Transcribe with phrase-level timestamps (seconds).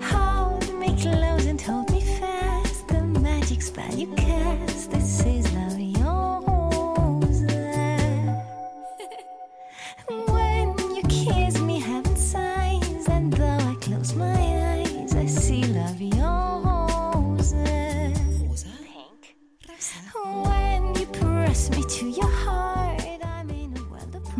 [0.00, 2.88] Hold me close and hold me fast.
[2.88, 4.90] The magic spell you cast.
[4.90, 5.72] This is of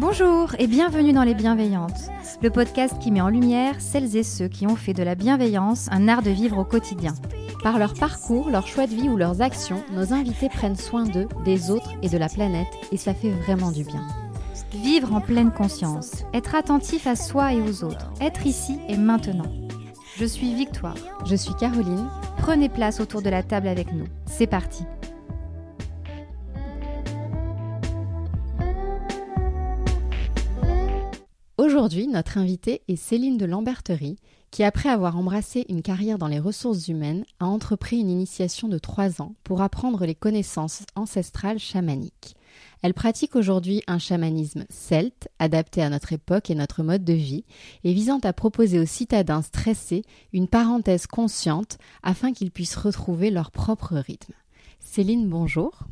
[0.02, 2.11] Bonjour et bienvenue dans Les Bienveillantes,
[2.42, 5.88] le podcast qui met en lumière celles et ceux qui ont fait de la bienveillance
[5.92, 7.14] un art de vivre au quotidien.
[7.62, 11.28] Par leur parcours, leur choix de vie ou leurs actions, nos invités prennent soin d'eux,
[11.44, 14.04] des autres et de la planète et ça fait vraiment du bien.
[14.72, 19.52] Vivre en pleine conscience, être attentif à soi et aux autres, être ici et maintenant.
[20.18, 20.96] Je suis Victoire.
[21.24, 22.08] Je suis Caroline.
[22.38, 24.06] Prenez place autour de la table avec nous.
[24.26, 24.84] C'est parti.
[31.92, 34.16] Aujourd'hui, notre invitée est Céline de Lamberterie,
[34.50, 38.78] qui, après avoir embrassé une carrière dans les ressources humaines, a entrepris une initiation de
[38.78, 42.34] trois ans pour apprendre les connaissances ancestrales chamaniques.
[42.80, 47.44] Elle pratique aujourd'hui un chamanisme celte, adapté à notre époque et notre mode de vie,
[47.84, 53.50] et visant à proposer aux citadins stressés une parenthèse consciente afin qu'ils puissent retrouver leur
[53.50, 54.32] propre rythme.
[54.80, 55.84] Céline, bonjour.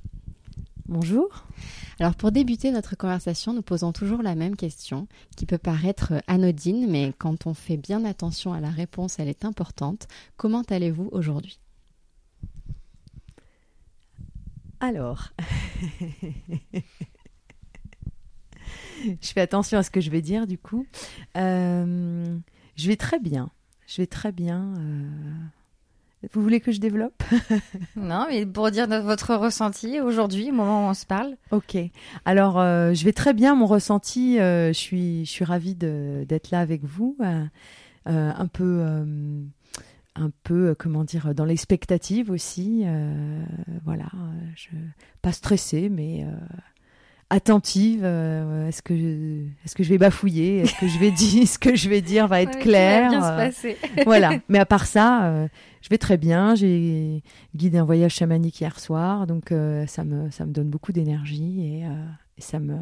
[0.91, 1.46] Bonjour.
[2.00, 6.91] Alors pour débuter notre conversation, nous posons toujours la même question, qui peut paraître anodine,
[6.91, 10.08] mais quand on fait bien attention à la réponse, elle est importante.
[10.36, 11.60] Comment allez-vous aujourd'hui?
[14.80, 15.28] Alors,
[19.04, 20.88] je fais attention à ce que je vais dire du coup.
[21.36, 22.36] Euh,
[22.75, 23.52] je vais très bien.
[23.86, 24.75] Je vais très bien.
[24.80, 25.59] euh.
[26.34, 27.22] Vous voulez que je développe?
[27.96, 31.36] Non, mais pour dire notre- votre ressenti aujourd'hui, au moment où on se parle.
[31.50, 31.76] Ok.
[32.24, 33.54] Alors, euh, je vais très bien.
[33.54, 37.16] Mon ressenti, euh, je suis, je suis ravie d'être là avec vous.
[37.24, 37.44] euh,
[38.06, 38.82] un peu,
[40.16, 42.84] un peu, comment dire, dans l'expectative aussi.
[43.84, 44.06] voilà.
[44.56, 44.69] Je
[45.22, 46.26] pas stressée, mais
[47.28, 48.00] attentive.
[48.02, 50.58] euh, est-ce que, je- est-ce que je vais bafouiller?
[50.60, 53.08] Est-ce que je vais dire, ce que je vais dire va être Ouais, clair va
[53.10, 53.76] bien se passer.
[54.04, 54.32] voilà.
[54.48, 55.48] Mais à part ça, euh,
[55.80, 56.54] je vais très bien.
[56.54, 57.22] J'ai
[57.54, 61.60] guidé un voyage chamanique hier soir, donc euh, ça me ça me donne beaucoup d'énergie
[61.60, 62.06] et, euh,
[62.38, 62.76] et ça me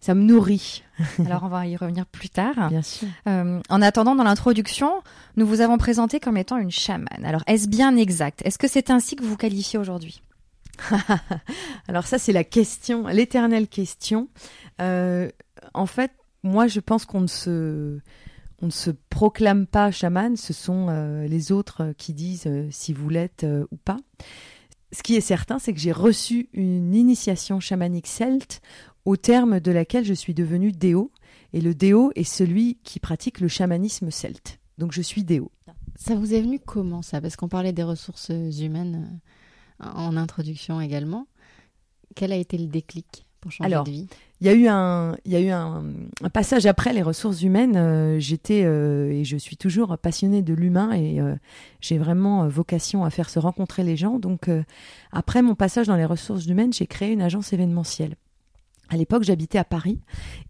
[0.00, 0.84] ça me nourrit,
[1.26, 2.68] Alors on va y revenir plus tard.
[2.68, 3.08] bien sûr.
[3.26, 4.92] Euh, en attendant, dans l'introduction,
[5.36, 7.24] nous vous avons présenté comme étant une chamane.
[7.24, 8.42] Alors est-ce bien exact?
[8.44, 10.22] Est-ce que c'est ainsi que vous vous qualifiez aujourd'hui?
[11.88, 14.28] Alors ça, c'est la question, l'éternelle question.
[14.78, 17.98] En fait, moi, je pense qu'on ne se
[18.62, 22.92] on ne se proclame pas chaman, ce sont euh, les autres qui disent euh, si
[22.92, 23.98] vous l'êtes euh, ou pas.
[24.92, 28.62] Ce qui est certain, c'est que j'ai reçu une initiation chamanique celte
[29.04, 31.10] au terme de laquelle je suis devenue déo.
[31.52, 34.58] Et le déo est celui qui pratique le chamanisme celte.
[34.78, 35.50] Donc je suis déo.
[35.94, 37.20] Ça vous est venu comment ça?
[37.20, 39.20] Parce qu'on parlait des ressources humaines
[39.82, 41.26] euh, en introduction également.
[42.14, 43.25] Quel a été le déclic?
[43.46, 44.06] Pour changer Alors, de vie
[44.40, 45.84] Il y a eu un, il y a eu un,
[46.22, 47.76] un passage après les ressources humaines.
[47.76, 51.34] euh, J'étais euh, et je suis toujours passionnée de l'humain et euh,
[51.80, 54.18] j'ai vraiment euh, vocation à faire se rencontrer les gens.
[54.18, 54.62] Donc euh,
[55.12, 58.16] après mon passage dans les ressources humaines, j'ai créé une agence événementielle.
[58.88, 59.98] À l'époque, j'habitais à Paris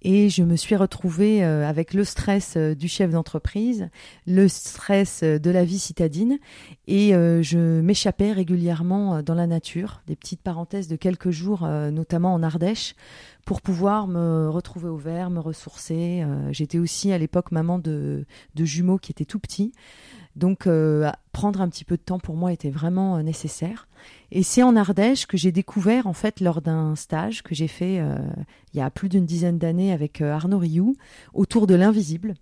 [0.02, 3.88] et je me suis retrouvée euh, avec le stress euh, du chef d'entreprise,
[4.26, 6.38] le stress euh, de la vie citadine
[6.86, 12.42] et je m'échappais régulièrement dans la nature, des petites parenthèses de quelques jours, notamment en
[12.42, 12.94] Ardèche,
[13.44, 16.24] pour pouvoir me retrouver au vert, me ressourcer.
[16.52, 18.24] J'étais aussi à l'époque maman de,
[18.54, 19.72] de jumeaux qui étaient tout petits.
[20.36, 23.88] Donc euh, prendre un petit peu de temps pour moi était vraiment euh, nécessaire.
[24.30, 27.98] Et c'est en Ardèche que j'ai découvert en fait lors d'un stage que j'ai fait
[27.98, 28.18] euh,
[28.74, 30.94] il y a plus d'une dizaine d'années avec Arnaud Rioux
[31.32, 32.34] autour de l'invisible.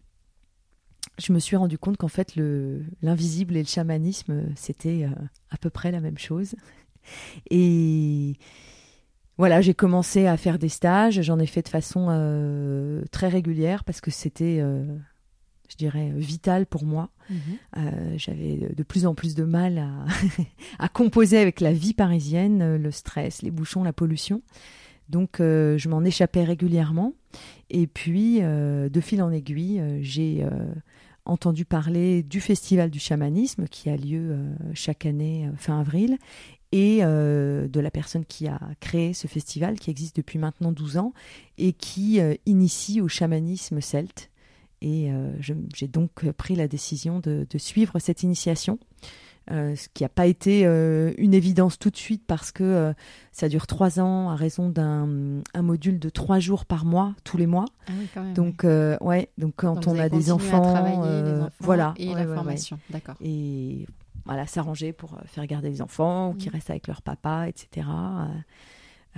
[1.19, 5.09] Je me suis rendu compte qu'en fait le l'invisible et le chamanisme c'était
[5.51, 6.57] à peu près la même chose.
[7.51, 8.35] Et
[9.39, 11.21] voilà, j'ai commencé à faire des stages.
[11.23, 12.07] J'en ai fait de façon
[13.13, 14.61] très régulière parce que c'était,
[15.69, 17.11] je dirais, vital pour moi.
[17.77, 20.05] Euh, J'avais de plus en plus de mal à,
[20.79, 24.43] à composer avec la vie parisienne, euh, le stress, les bouchons, la pollution.
[25.09, 27.13] Donc, euh, je m'en échappais régulièrement.
[27.71, 30.51] Et puis, euh, de fil en aiguille, euh, j'ai euh,
[31.25, 36.19] entendu parler du Festival du chamanisme qui a lieu euh, chaque année euh, fin avril
[36.73, 40.97] et euh, de la personne qui a créé ce festival qui existe depuis maintenant 12
[40.99, 41.13] ans
[41.57, 44.31] et qui euh, initie au chamanisme celte.
[44.87, 48.79] Et euh, j'ai donc pris la décision de, de suivre cette initiation.
[49.51, 52.93] euh, ce qui n'a pas été euh, une évidence tout de suite parce que euh,
[53.33, 57.37] ça dure trois ans à raison d'un un module de trois jours par mois, tous
[57.39, 57.65] les mois.
[57.89, 58.35] Ah oui, quand même.
[58.35, 62.15] Donc, euh, ouais, donc quand Donc on a des enfants, euh, enfants voilà, et ouais,
[62.15, 62.35] la ouais, ouais.
[62.35, 63.17] formation, d'accord.
[63.23, 63.87] et
[64.27, 66.55] voilà, s'arranger pour euh, faire garder les enfants ou qui Mhm.
[66.55, 67.87] restent avec leur papa, etc.
[67.87, 68.27] Euh,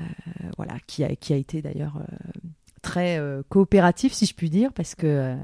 [0.01, 0.03] euh,
[0.57, 2.41] voilà, qui a, qui a été d'ailleurs euh,
[2.91, 5.37] très euh, coopératif, si je puis dire, parce que euh,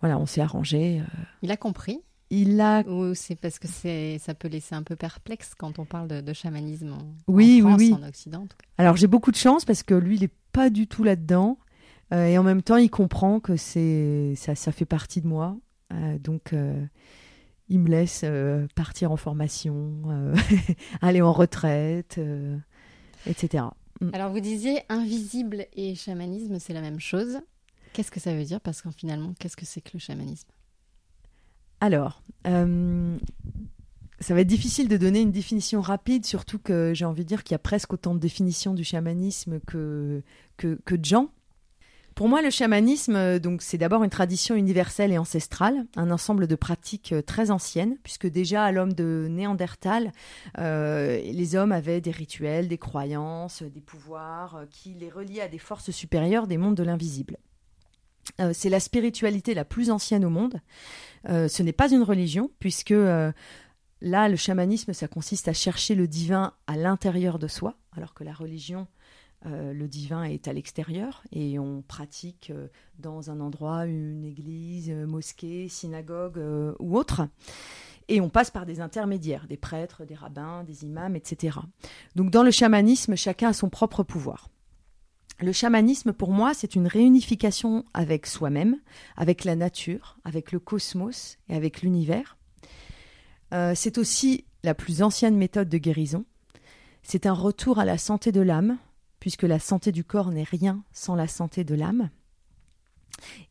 [0.00, 1.00] voilà, on s'est arrangé.
[1.00, 1.04] euh.
[1.42, 2.00] Il a compris
[2.30, 5.84] Il a, ou c'est parce que c'est ça peut laisser un peu perplexe quand on
[5.84, 7.94] parle de, de chamanisme en, Oui, en oui, France, oui.
[8.04, 8.66] en Occident en tout cas.
[8.78, 11.58] alors j'ai beaucoup de chance parce que lui, il est pas du tout là-dedans,
[12.12, 15.56] Euh, et en même temps, il comprend que c'est ça, ça fait partie de moi,
[15.92, 16.52] Euh, donc.
[16.52, 16.84] euh,
[17.70, 20.34] il me laisse euh, partir en formation, euh,
[21.00, 22.58] aller en retraite, euh,
[23.26, 23.64] etc.
[24.12, 27.38] Alors vous disiez invisible et chamanisme, c'est la même chose.
[27.92, 28.60] Qu'est-ce que ça veut dire?
[28.60, 30.48] Parce qu'en finalement, qu'est-ce que c'est que le chamanisme?
[31.80, 33.16] Alors, euh,
[34.20, 37.44] ça va être difficile de donner une définition rapide, surtout que j'ai envie de dire
[37.44, 40.22] qu'il y a presque autant de définitions du chamanisme que,
[40.56, 41.30] que, que de gens.
[42.14, 46.46] Pour moi, le chamanisme, euh, donc, c'est d'abord une tradition universelle et ancestrale, un ensemble
[46.46, 50.12] de pratiques euh, très anciennes, puisque déjà à l'homme de Néandertal,
[50.58, 55.58] euh, les hommes avaient des rituels, des croyances, des pouvoirs qui les reliaient à des
[55.58, 57.36] forces supérieures des mondes de l'invisible.
[58.54, 60.58] C'est la spiritualité la plus ancienne au monde.
[61.28, 62.94] Ce n'est pas une religion, puisque
[64.00, 68.24] là, le chamanisme, ça consiste à chercher le divin à l'intérieur de soi, alors que
[68.24, 68.86] la religion,
[69.44, 72.68] le divin est à l'extérieur, et on pratique euh,
[72.98, 77.28] dans un endroit, une église, euh, mosquée, synagogue euh, ou autre.
[78.08, 81.58] Et on passe par des intermédiaires, des prêtres, des rabbins, des imams, etc.
[82.16, 84.50] Donc dans le chamanisme, chacun a son propre pouvoir.
[85.40, 88.76] Le chamanisme, pour moi, c'est une réunification avec soi-même,
[89.16, 92.36] avec la nature, avec le cosmos et avec l'univers.
[93.52, 96.24] Euh, c'est aussi la plus ancienne méthode de guérison.
[97.02, 98.78] C'est un retour à la santé de l'âme,
[99.24, 102.10] puisque la santé du corps n'est rien sans la santé de l'âme.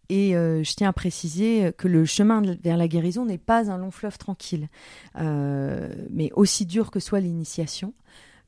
[0.08, 3.80] Et euh, je tiens à préciser que le chemin vers la guérison n'est pas un
[3.80, 4.70] long fleuve tranquille,
[5.16, 7.96] Euh, mais aussi dur que soit l'initiation,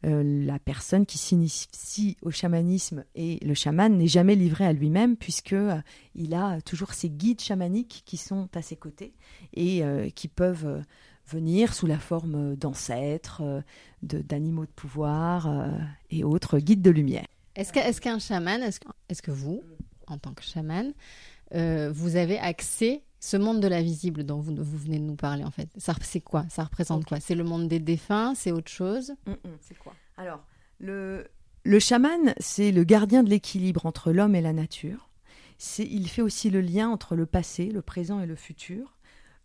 [0.06, 5.18] euh, la personne qui s'initie au chamanisme et le chaman n'est jamais livré à lui-même
[5.18, 5.56] puisque
[6.14, 9.16] il a toujours ses guides chamaniques qui sont à ses côtés
[9.56, 9.82] et
[10.14, 10.84] qui peuvent
[11.28, 13.62] venir sous la forme d'ancêtres, euh,
[14.04, 15.70] de- d'animaux de pouvoir euh,
[16.12, 17.26] et autres guides de lumière.
[17.56, 19.62] Est-ce qu'un chaman, est-ce que, vous,
[20.08, 20.94] en tant que chaman,
[21.54, 25.16] euh, vous avez accès ce monde de la visible dont vous, vous venez de nous
[25.16, 25.70] parler en fait?
[25.78, 26.46] Ça, C'est quoi?
[26.50, 27.20] Ça représente quoi?
[27.20, 29.14] C'est le monde des défunts C'est autre chose?
[29.62, 29.94] C'est quoi?
[30.18, 30.44] Alors,
[30.80, 31.26] le,
[31.64, 35.10] le chaman, c'est le gardien de l'équilibre entre l'homme et la nature.
[35.58, 38.95] C'est, il fait aussi le lien entre le passé, le présent et le futur,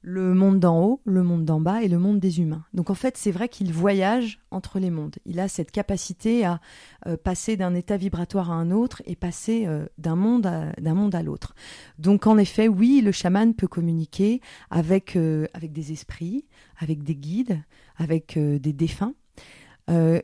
[0.02, 2.64] le monde d'en haut, le monde d'en bas et le monde des humains.
[2.72, 5.16] Donc en fait, c'est vrai qu'il voyage entre les mondes.
[5.26, 6.60] Il a cette capacité à
[7.06, 11.54] euh, passer d'un état vibratoire à un autre et passer euh, d'un monde à, l'autre.
[11.98, 16.46] Donc en effet, oui, le chaman peut communiquer avec, euh, avec des esprits,
[16.78, 17.60] avec des guides,
[17.96, 19.14] avec des défunts.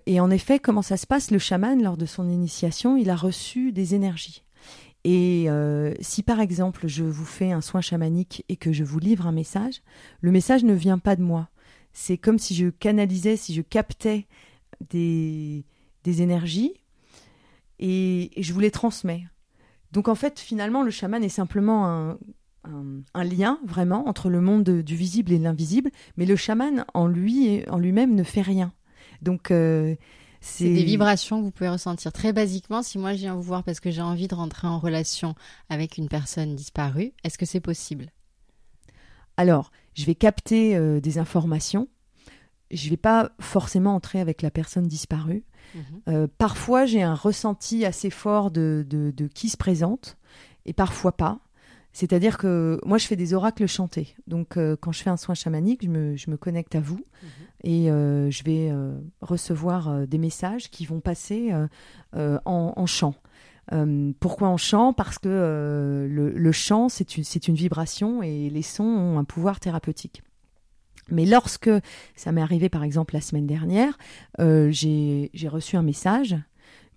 [0.07, 1.33] Et en effet, comment ça se passe?
[1.33, 4.46] Le chaman, lors de son initiation, il a reçu des énergies.
[5.09, 8.99] Et euh, si par exemple je vous fais un soin chamanique et que je vous
[8.99, 9.83] livre un message,
[10.21, 11.49] le message ne vient pas de moi.
[11.93, 14.27] C'est comme si je canalisais, si je captais
[14.91, 15.65] des,
[16.03, 16.75] des énergies
[17.79, 19.25] et, et je vous les transmets.
[19.93, 22.19] Donc en fait, finalement, le chaman est simplement un,
[23.15, 27.07] un- lien vraiment entre le monde de- du visible et l'invisible, mais le chaman en
[27.07, 28.73] lui, en lui-même, ne fait rien.
[29.23, 29.95] Donc euh,
[30.49, 32.13] C'est des vibrations que vous pouvez ressentir.
[32.13, 34.79] Très basiquement, si moi je viens vous voir parce que j'ai envie de rentrer en
[34.79, 35.35] relation
[35.69, 38.11] avec une personne disparue, est-ce que c'est possible?
[39.37, 41.89] Alors, je vais capter euh, des informations.
[42.71, 45.45] Je vais pas forcément entrer avec la personne disparue.
[45.75, 45.83] Mhm.
[46.09, 50.17] Euh, parfois, j'ai un ressenti assez fort de, de, de qui se présente,
[50.65, 51.41] et parfois pas.
[51.97, 54.17] C'est-à-dire que moi, je fais des oracles chantés.
[54.27, 57.01] Donc, euh, quand je fais un soin chamanique, je me, je me connecte à vous
[57.65, 61.55] et euh, je vais euh, recevoir des messages qui vont passer
[62.15, 62.39] en,
[62.77, 63.15] en chant.
[64.21, 64.93] Pourquoi en chant?
[64.93, 69.59] Parce que le, le chant, c'est une, une vibration et les sons ont un pouvoir
[69.59, 70.23] thérapeutique.
[71.11, 71.71] Mais lorsque
[72.15, 73.97] ça m'est arrivé, par exemple, la semaine dernière,
[74.39, 76.37] j'ai reçu un message,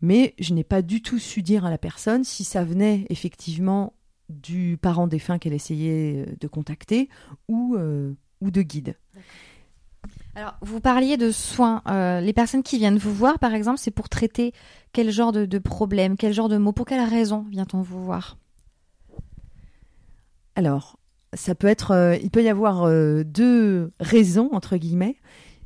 [0.01, 3.93] mais je n'ai pas du tout su dire à la personne si ça venait effectivement
[4.29, 7.09] du parent défunt qu'elle essayait euh, de contacter
[7.47, 8.95] ou, euh, ou de guide.
[10.35, 11.81] Alors, vous parliez de soins.
[11.87, 14.53] Euh, les personnes qui viennent vous voir, par exemple, c'est pour traiter
[14.93, 18.37] quel genre de, de problème, quel genre de mots, pour quelle raison vient-on vous voir?
[20.55, 20.97] Alors,
[21.33, 22.89] ça peut être, euh, il peut y avoir
[23.25, 25.17] deux raisons entre guillemets.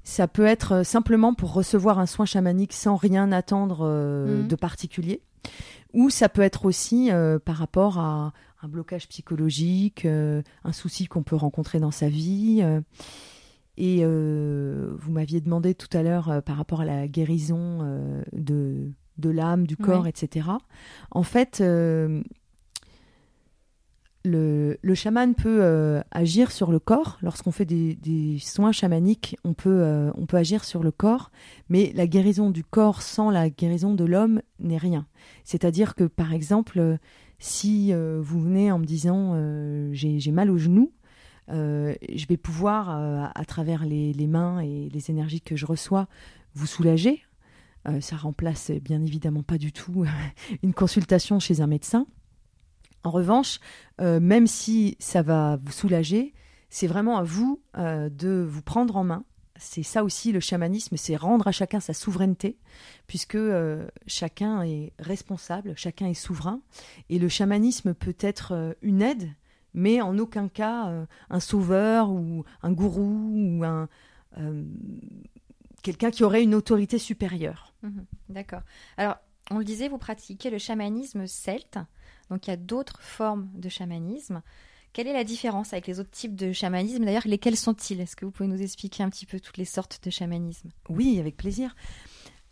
[0.03, 4.47] Ça peut être simplement pour recevoir un soin chamanique sans rien attendre Mhm.
[4.47, 5.21] de particulier,
[5.93, 11.05] ou ça peut être aussi euh, par rapport à un blocage psychologique, euh, un souci
[11.07, 12.59] qu'on peut rencontrer dans sa vie.
[12.63, 12.81] euh.
[13.77, 17.79] et vous m'aviez demandé tout à l'heure par rapport à la guérison
[18.31, 20.09] de, de l'âme, du corps, Oui.
[20.09, 20.47] etc.
[21.11, 21.63] En fait,
[24.25, 27.17] le, chaman peut euh, agir sur le corps.
[27.21, 31.31] Lorsqu'on fait des, soins chamaniques, on peut, euh, on peut agir sur le corps,
[31.69, 35.05] mais la guérison du corps sans la guérison de l'homme n'est rien.
[35.43, 36.97] C'est-à-dire que, par exemple, euh,
[37.39, 39.35] si vous venez en me disant
[39.91, 40.93] j'ai mal au genou,
[41.49, 42.89] je vais pouvoir,
[43.35, 46.07] à travers les, les mains et les énergies que je reçois,
[46.55, 47.21] vous soulager.
[47.99, 50.05] Ça remplace bien évidemment pas du tout
[50.63, 52.07] une consultation chez un médecin.
[53.03, 53.59] En revanche,
[54.01, 56.33] euh, même si ça va vous soulager,
[56.69, 59.25] c'est vraiment à vous euh, de vous prendre en main.
[59.55, 62.57] C'est ça aussi le chamanisme, c'est rendre à chacun sa souveraineté,
[63.07, 66.61] puisque euh, chacun est responsable, chacun est souverain,
[67.09, 69.31] et le chamanisme peut être une aide,
[69.73, 73.87] mais en aucun cas un sauveur ou un gourou ou un
[75.83, 77.73] quelqu'un qui aurait une autorité supérieure.
[77.83, 78.61] Mhm, D'accord.
[78.97, 79.17] Alors,
[79.51, 81.77] on le disait, vous pratiquez le chamanisme celte.
[82.33, 84.41] Donc, il y a d'autres formes de chamanisme.
[84.91, 87.05] Quelle est la différence avec les autres types de chamanisme?
[87.05, 88.01] D'ailleurs, lesquels sont-ils?
[88.01, 90.69] Est-ce que vous pouvez nous expliquer un petit peu toutes les sortes de chamanisme?
[90.89, 91.75] Oui, avec plaisir.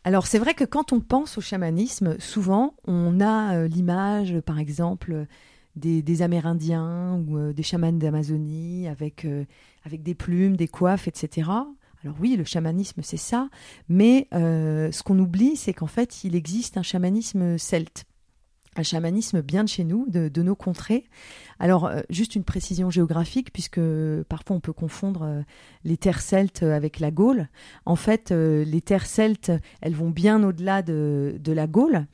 [0.03, 4.59] Alors c'est vrai que quand on pense au chamanisme, souvent on a euh, l'image, par
[4.59, 5.25] exemple,
[5.75, 9.45] des, Amérindiens ou euh, des chamans d'Amazonie avec, euh,
[9.83, 11.49] avec des plumes, des coiffes, etc.
[12.03, 13.49] Alors oui, le chamanisme c'est ça,
[13.89, 18.05] mais ce qu'on oublie, c'est qu'en fait il existe un chamanisme celte.
[18.77, 21.03] Un chamanisme bien de chez nous, de, nos contrées.
[21.59, 23.81] Alors, euh, juste une précision géographique, puisque
[24.29, 25.41] parfois on peut confondre euh,
[25.83, 27.49] les terres celtes avec la Gaule.
[27.85, 29.51] En fait, euh, les terres celtes,
[29.81, 32.05] elles vont bien au-delà de, la Gaule.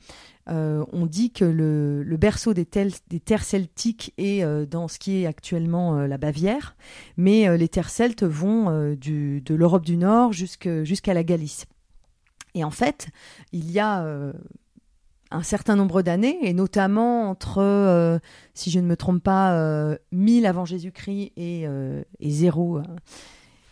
[0.50, 5.26] Euh, on dit que le, berceau des, terres celtiques est euh, dans ce qui est
[5.26, 6.74] actuellement euh, la Bavière,
[7.16, 11.66] mais euh, les terres celtes vont euh, de l'Europe du Nord jusqu'à la Galice.
[12.54, 13.08] Et en fait,
[13.52, 14.32] il y a euh,
[15.30, 18.18] un certain nombre d'années, et notamment entre, euh,
[18.54, 22.82] si je ne me trompe pas, euh, 1000 avant Jésus-Christ et, euh, euh,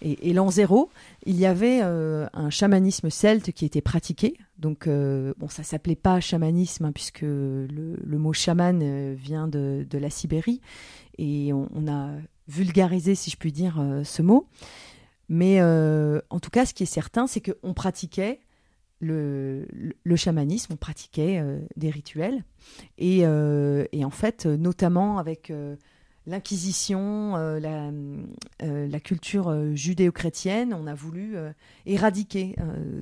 [0.02, 0.90] et, l'an zéro,
[1.24, 4.36] il y avait euh, un chamanisme celte qui était pratiqué.
[4.58, 9.86] Donc, euh, bon, ça s'appelait pas chamanisme, hein, puisque le, mot chaman euh, vient de,
[9.92, 10.60] la Sibérie,
[11.18, 12.10] et on, on a
[12.48, 14.46] vulgarisé, si je puis dire, euh, ce mot.
[15.28, 18.40] Mais euh, en tout cas, ce qui est certain, c'est qu'on pratiquait
[19.00, 22.44] le, chamanisme, on pratiquait euh, des rituels.
[22.98, 25.52] Et, euh, en fait, euh, notamment avec
[26.26, 31.36] l'Inquisition, la, culture judéo-chrétienne, on a voulu
[31.86, 32.56] éradiquer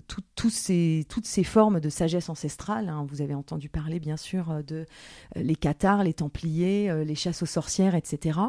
[0.07, 2.89] toutes ces formes de sagesse ancestrale.
[2.91, 3.07] hein.
[3.09, 4.85] Vous avez entendu parler, bien sûr, de
[5.37, 8.41] les cathares, les templiers, les chasses aux sorcières, etc.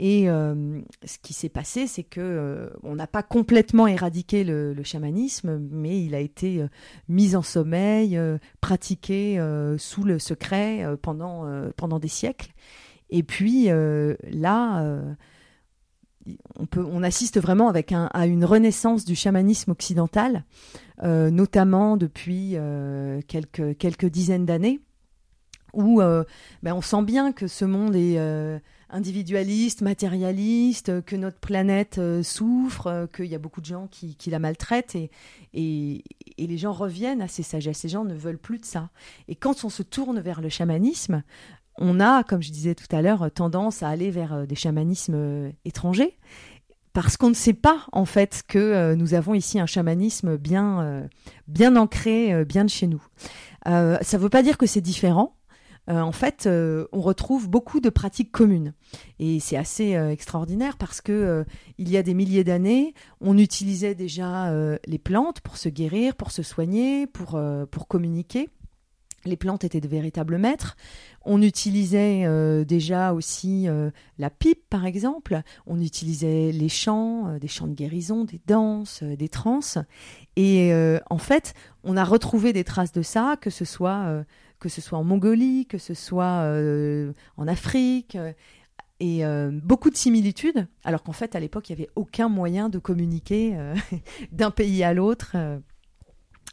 [0.00, 4.76] Et euh, ce qui s'est passé, c'est que euh, on n'a pas complètement éradiqué le,
[4.84, 6.68] chamanisme, mais il a été euh,
[7.08, 8.18] mis en sommeil,
[8.60, 9.38] pratiqué
[9.78, 12.52] sous le secret pendant, pendant des siècles.
[13.10, 15.02] Et puis là,
[16.58, 20.44] on, peut, on assiste vraiment avec un- à une renaissance du chamanisme occidental,
[21.02, 22.56] notamment depuis
[23.26, 24.80] quelques, quelques dizaines d'années,
[25.72, 28.18] où ben, on sent bien que ce monde est
[28.90, 34.16] individualiste, matérialiste, que notre planète euh, souffre, euh, qu'il y a beaucoup de gens qui,
[34.30, 35.10] la maltraitent et,
[35.54, 37.82] les gens reviennent à ces sagesses.
[37.82, 38.90] Les gens ne veulent plus de ça.
[39.26, 41.22] Et quand on se tourne vers le chamanisme,
[41.76, 45.14] on a, comme je disais tout à l'heure, tendance à aller vers euh, des chamanismes
[45.14, 46.16] euh, étrangers
[47.00, 50.80] parce qu'on ne sait pas en fait que euh, nous avons ici un chamanisme bien,
[50.82, 51.06] euh,
[51.46, 53.00] bien ancré, euh, bien de chez nous.
[53.68, 55.37] Euh, ça ne veut pas dire que c'est différent.
[55.88, 58.74] Euh, en fait, euh, on retrouve beaucoup de pratiques communes.
[59.18, 61.44] Et c'est assez euh, extraordinaire parce que
[61.78, 64.52] il y a des milliers d'années, on utilisait déjà
[64.86, 67.40] les plantes pour se guérir, pour se soigner, pour,
[67.70, 68.48] pour communiquer.
[69.24, 70.76] Les plantes étaient de véritables maîtres.
[71.24, 72.24] On utilisait
[72.64, 73.66] déjà aussi
[74.18, 75.40] la pipe, par exemple.
[75.66, 79.78] On utilisait les chants, des chants de guérison, des danses, des transes.
[80.36, 80.72] Et
[81.10, 81.54] en fait,
[81.84, 84.24] on a retrouvé des traces de ça, que ce soit
[84.58, 88.32] que ce soit en Mongolie, que ce soit euh, en Afrique, euh,
[89.00, 92.68] et euh, beaucoup de similitudes, alors qu'en fait, à l'époque, il n'y avait aucun moyen
[92.68, 93.56] de communiquer
[94.32, 95.36] d'un pays à l'autre.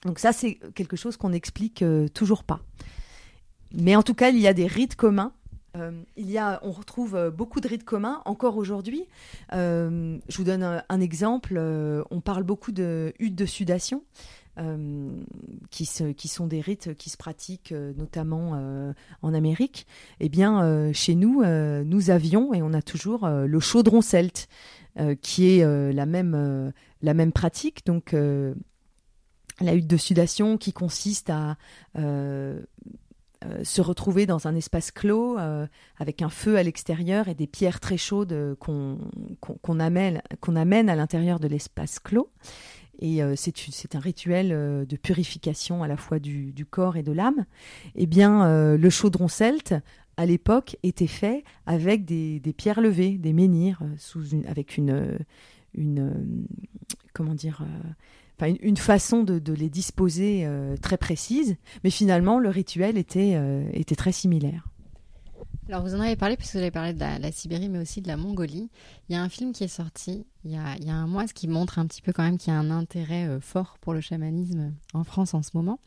[0.04, 1.84] Donc ça, c'est quelque chose qu'on n'explique
[2.14, 2.60] toujours pas.
[3.74, 5.34] Mais en tout cas, il y a des rites communs
[6.16, 9.10] il y a, on retrouve beaucoup de rites communs encore aujourd'hui.
[9.52, 11.60] Je vous donne un, exemple.
[12.12, 14.02] On parle beaucoup de huttes de sudation.
[14.58, 15.12] Euh,
[15.70, 15.86] qui,
[16.30, 19.86] sont des rites qui se pratiquent euh, notamment euh, en Amérique,
[20.22, 24.48] eh bien, chez nous, nous avions et on a toujours le chaudron celte,
[25.22, 26.72] qui est la, même,
[27.02, 27.86] la même pratique.
[27.86, 31.58] Donc, la hutte de sudation qui consiste à
[31.94, 35.38] se retrouver dans un espace clos
[35.98, 39.00] avec un feu à l'extérieur et des pierres très chaudes qu'on
[39.42, 42.30] qu'on amène, qu'on amène à l'intérieur de l'espace clos.
[43.00, 47.12] Et euh, c'est un rituel euh, de purification à la fois du, corps et de
[47.12, 47.46] l'âme.
[47.96, 49.74] Eh bien, euh, le chaudron celte,
[50.18, 53.82] à l'époque, était fait avec des, pierres levées, des menhirs,
[54.48, 55.20] avec une,
[57.14, 57.66] comment dire,
[58.42, 60.48] une, façon de, les disposer
[60.82, 61.58] très précise.
[61.84, 63.38] Mais finalement, le rituel était
[63.98, 64.66] très similaire.
[65.68, 68.08] Alors vous en avez parlé puisque vous avez parlé de la, Sibérie mais aussi de
[68.08, 68.70] la Mongolie.
[69.10, 71.48] Il y a un film qui est sorti il y a, un mois, ce qui
[71.48, 74.00] montre un petit peu quand même qu'il y a un intérêt euh, fort pour le
[74.00, 75.80] chamanisme en France en ce moment.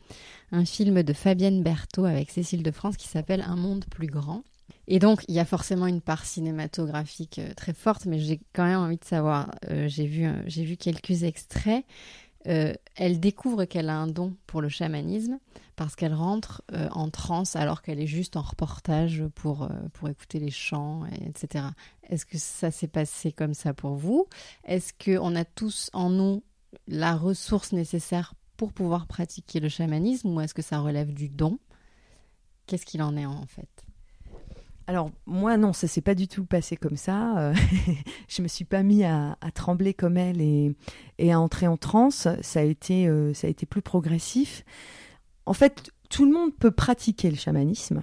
[0.51, 4.43] Un film de Fabienne Berthaud avec Cécile de France qui s'appelle Un monde plus grand.
[4.89, 8.65] Et donc il y a forcément une part cinématographique euh, très forte, mais j'ai quand
[8.65, 11.85] même envie de savoir, euh, j'ai vu, j'ai vu quelques extraits.
[12.47, 15.39] Euh, elle découvre qu'elle a un don pour le chamanisme
[15.75, 20.07] parce qu'elle rentre euh, en transe alors qu'elle est juste en reportage pour, euh, pour
[20.07, 21.65] écouter les chants, et- etc.
[22.03, 24.25] Est-ce que ça s'est passé comme ça pour vous?
[24.63, 26.43] Est-ce qu'on a tous en nous
[26.87, 31.59] la ressource nécessaire pour pouvoir pratiquer le chamanisme ou est-ce que ça relève du don?
[32.67, 33.85] Qu'est-ce qu'il en est en fait?
[34.89, 37.37] Alors moi non, ça s'est pas du tout passé comme ça.
[37.37, 37.53] Euh,
[38.27, 40.73] je me suis pas mis à, trembler comme elle et,
[41.31, 42.27] à entrer en transe.
[42.41, 44.65] Ça a été euh, ça a été plus progressif.
[45.45, 48.01] En fait, tout le monde peut pratiquer le chamanisme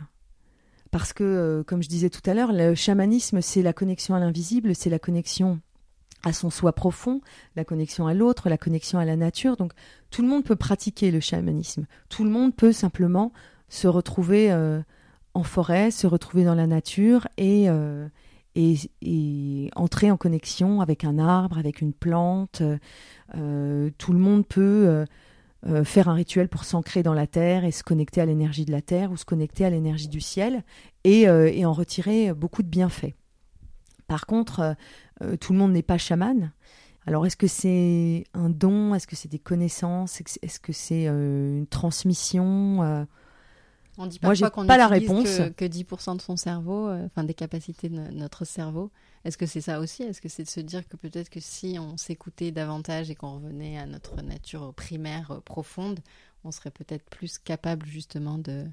[0.92, 4.20] parce que, euh, comme je disais tout à l'heure, le chamanisme c'est la connexion à
[4.20, 5.58] l'invisible, c'est la connexion
[6.22, 7.20] à son soi profond,
[7.56, 9.56] la connexion à l'autre, la connexion à la nature.
[9.56, 9.72] Donc
[10.10, 11.86] tout le monde peut pratiquer le chamanisme.
[12.10, 13.32] Tout le monde peut simplement
[13.68, 14.52] se retrouver
[15.36, 18.08] en forêt, se retrouver dans la nature et, euh,
[18.54, 22.62] et, entrer en connexion avec un arbre, avec une plante.
[23.36, 25.04] Euh, tout le monde peut
[25.66, 28.72] euh, faire un rituel pour s'ancrer dans la terre et se connecter à l'énergie de
[28.72, 30.64] la terre ou se connecter à l'énergie du ciel
[31.04, 33.14] et, et en retirer beaucoup de bienfaits.
[34.08, 34.74] Par contre,
[35.40, 36.50] tout le monde n'est pas chaman.
[37.06, 38.94] Alors, est-ce que c'est un don?
[38.94, 40.20] Est-ce que c'est des connaissances?
[40.42, 43.06] Est-ce que c'est une transmission?
[43.98, 45.24] On dit Moi, j'ai parfois qu'on pas la réponse.
[45.38, 48.90] Que, que 10% de son cerveau, euh, enfin des capacités de no- notre cerveau.
[49.24, 50.02] Est-ce que c'est ça aussi?
[50.02, 53.34] Est-ce que c'est de se dire que peut-être que si on s'écoutait davantage et qu'on
[53.36, 56.00] revenait à notre nature primaire euh, profonde,
[56.44, 58.64] on serait peut-être plus capable justement de,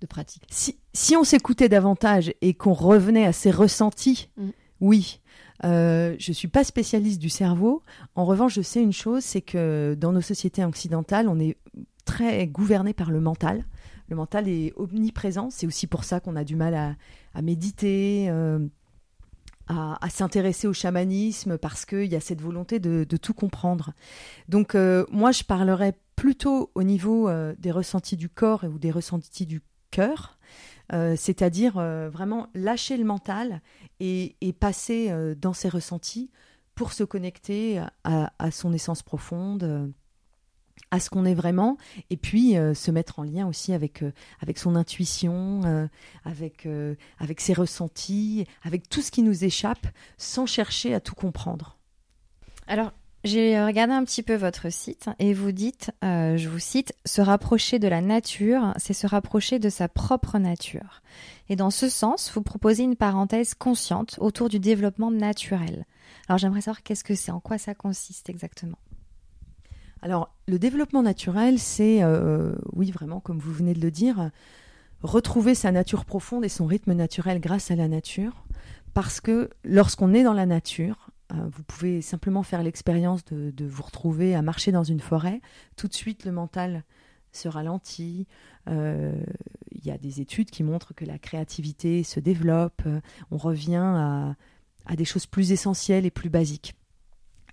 [0.00, 0.46] de pratiquer?
[0.50, 4.50] Si, si on s'écoutait davantage et qu'on revenait à ses ressentis, Mm.
[4.80, 5.20] oui.
[5.64, 7.82] Euh, je suis pas spécialiste du cerveau.
[8.14, 11.56] En revanche, je sais une chose, c'est que dans nos sociétés occidentales, on est
[12.04, 13.64] très gouverné par le mental.
[14.08, 15.50] Le mental est omniprésent.
[15.50, 16.96] C'est aussi pour ça qu'on a du mal
[17.34, 18.66] à, méditer, euh,
[19.68, 23.92] à, s'intéresser au chamanisme, parce qu'il y a cette volonté de, tout comprendre.
[24.48, 28.90] Donc, euh, moi, je parlerais plutôt au niveau euh, des ressentis du corps ou des
[28.90, 30.38] ressentis du cœur,
[30.90, 33.60] c'est-à-dire vraiment lâcher le mental
[33.98, 36.30] et, passer dans ses ressentis
[36.76, 39.92] pour se connecter à, son essence profonde,
[40.90, 41.76] à ce qu'on est vraiment,
[42.10, 45.86] et puis euh, se mettre en lien aussi avec, euh, avec son intuition, euh,
[46.24, 46.68] avec,
[47.18, 49.86] avec ses ressentis, avec tout ce qui nous échappe,
[50.16, 51.76] sans chercher à tout comprendre.
[52.66, 52.92] Alors,
[53.24, 57.80] j'ai regardé un petit peu votre site et vous dites, je vous cite, se rapprocher
[57.80, 61.02] de la nature, c'est se rapprocher de sa propre nature.
[61.48, 65.86] Et dans ce sens, vous proposez une parenthèse consciente autour du développement naturel.
[66.28, 68.78] Alors j'aimerais savoir qu'est-ce que c'est, en quoi ça consiste exactement?
[70.02, 74.30] Alors, le développement naturel, c'est, euh, oui, vraiment, comme vous venez de le dire,
[75.02, 78.44] retrouver sa nature profonde et son rythme naturel grâce à la nature.
[78.94, 83.82] Parce que lorsqu'on est dans la nature, euh, vous pouvez simplement faire l'expérience de, vous
[83.82, 85.40] retrouver à marcher dans une forêt.
[85.76, 86.84] Tout de suite, le mental
[87.32, 88.26] se ralentit.
[88.68, 89.12] Euh,
[89.72, 92.82] Il y a des études qui montrent que la créativité se développe.
[92.86, 94.34] Euh, On revient
[94.86, 96.74] à des choses plus essentielles et plus basiques.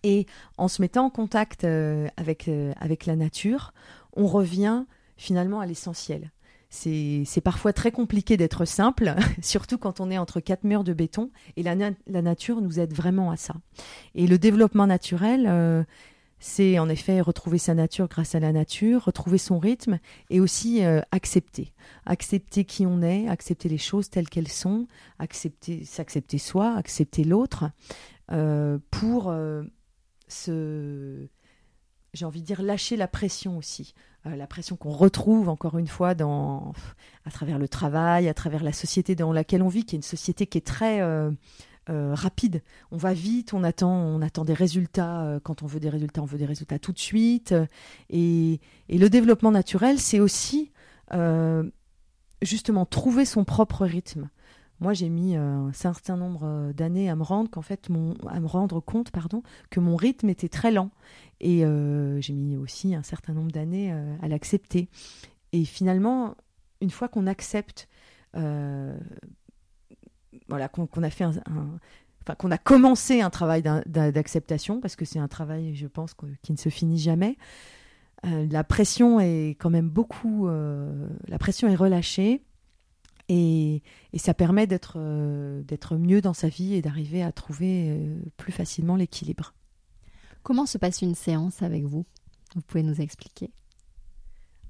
[0.03, 0.25] Et
[0.57, 3.73] en se mettant en contact euh, avec, euh, avec la nature,
[4.15, 4.83] on revient
[5.17, 6.31] finalement à l'essentiel.
[6.69, 11.29] C'est parfois très compliqué d'être simple, surtout quand on est entre quatre murs de béton,
[11.55, 13.53] et la, la nature nous aide vraiment à ça.
[14.15, 15.83] Et le développement naturel, euh,
[16.39, 19.99] c'est en effet retrouver sa nature grâce à la nature, retrouver son rythme
[20.31, 21.73] et aussi accepter.
[22.05, 24.87] Accepter qui on est, accepter les choses telles qu'elles sont,
[25.19, 27.69] accepter, s'accepter soi, accepter l'autre,
[28.27, 29.31] pour
[30.33, 31.27] se
[32.13, 36.13] j'ai envie de dire lâcher la pression aussi, la pression qu'on retrouve encore une fois
[36.13, 36.73] dans,
[37.25, 40.03] à travers le travail, à travers la société dans laquelle on vit, qui est une
[40.03, 41.01] société qui est très
[41.89, 42.61] euh, rapide.
[42.91, 45.23] On va vite, on attend, on attend des résultats.
[45.23, 47.53] Euh, quand on veut des résultats, on veut des résultats tout de suite.
[48.09, 50.71] Et, le développement naturel, c'est aussi
[51.11, 51.69] euh,
[52.41, 54.29] justement trouver son propre rythme.
[54.79, 58.47] Moi, j'ai mis un certain nombre d'années à me rendre qu'en fait, mon, à me
[58.47, 60.91] rendre compte, pardon, que mon rythme était très lent.
[61.39, 61.63] Et
[62.19, 64.89] j'ai mis aussi un certain nombre d'années à l'accepter.
[65.53, 66.35] Et finalement,
[66.81, 67.87] une fois qu'on accepte
[70.47, 71.33] voilà, qu'on a fait un,
[72.21, 76.51] enfin, qu'on a commencé un travail d'acceptation, parce que c'est un travail, je pense, qui
[76.51, 77.37] ne se finit jamais.
[78.25, 82.41] Euh, la pression est quand même beaucoup, euh, la pression est relâchée
[83.33, 83.81] et,
[84.13, 87.99] et ça permet d'être euh, d'être mieux dans sa vie et d'arriver à trouver
[88.37, 89.53] plus facilement l'équilibre.
[90.43, 92.05] Comment se passe une séance avec vous?
[92.55, 93.49] Vous pouvez nous expliquer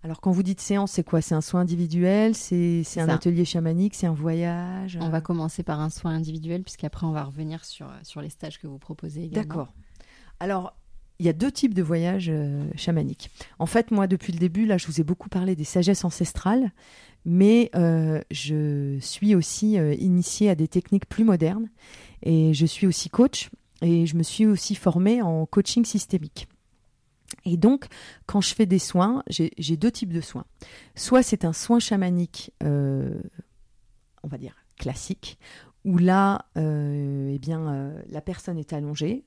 [0.06, 1.22] alors quand vous dites séance, c'est quoi?
[1.22, 2.36] C'est un soin individuel?
[2.36, 3.96] C'est un atelier chamanique?
[3.96, 4.98] C'est un voyage?
[5.00, 8.60] On va commencer par un soin individuel, puisqu'après on va revenir sur, sur les stages
[8.60, 9.48] que vous proposez également.
[9.48, 9.74] D'accord.
[10.42, 10.76] Alors,
[11.20, 13.30] il y a deux types de voyages euh, chamaniques.
[13.60, 16.72] En fait, moi, depuis le début, là, je vous ai beaucoup parlé des sagesses ancestrales,
[17.26, 21.70] mais euh, je suis aussi euh, initiée à des techniques plus modernes,
[22.22, 23.50] et je suis aussi coach,
[23.82, 26.48] et je me suis aussi formée en coaching systémique.
[27.46, 27.88] Et donc,
[28.26, 30.46] quand je fais des soins, j'ai deux types de soins.
[30.96, 33.20] Soit c'est un soin chamanique, euh,
[34.24, 35.40] on va dire classique,
[35.84, 39.26] où là, eh bien, la personne est allongée.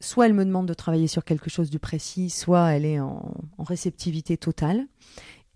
[0.00, 3.32] Soit elle me demande de travailler sur quelque chose de précis, soit elle est en
[3.58, 4.86] réceptivité totale.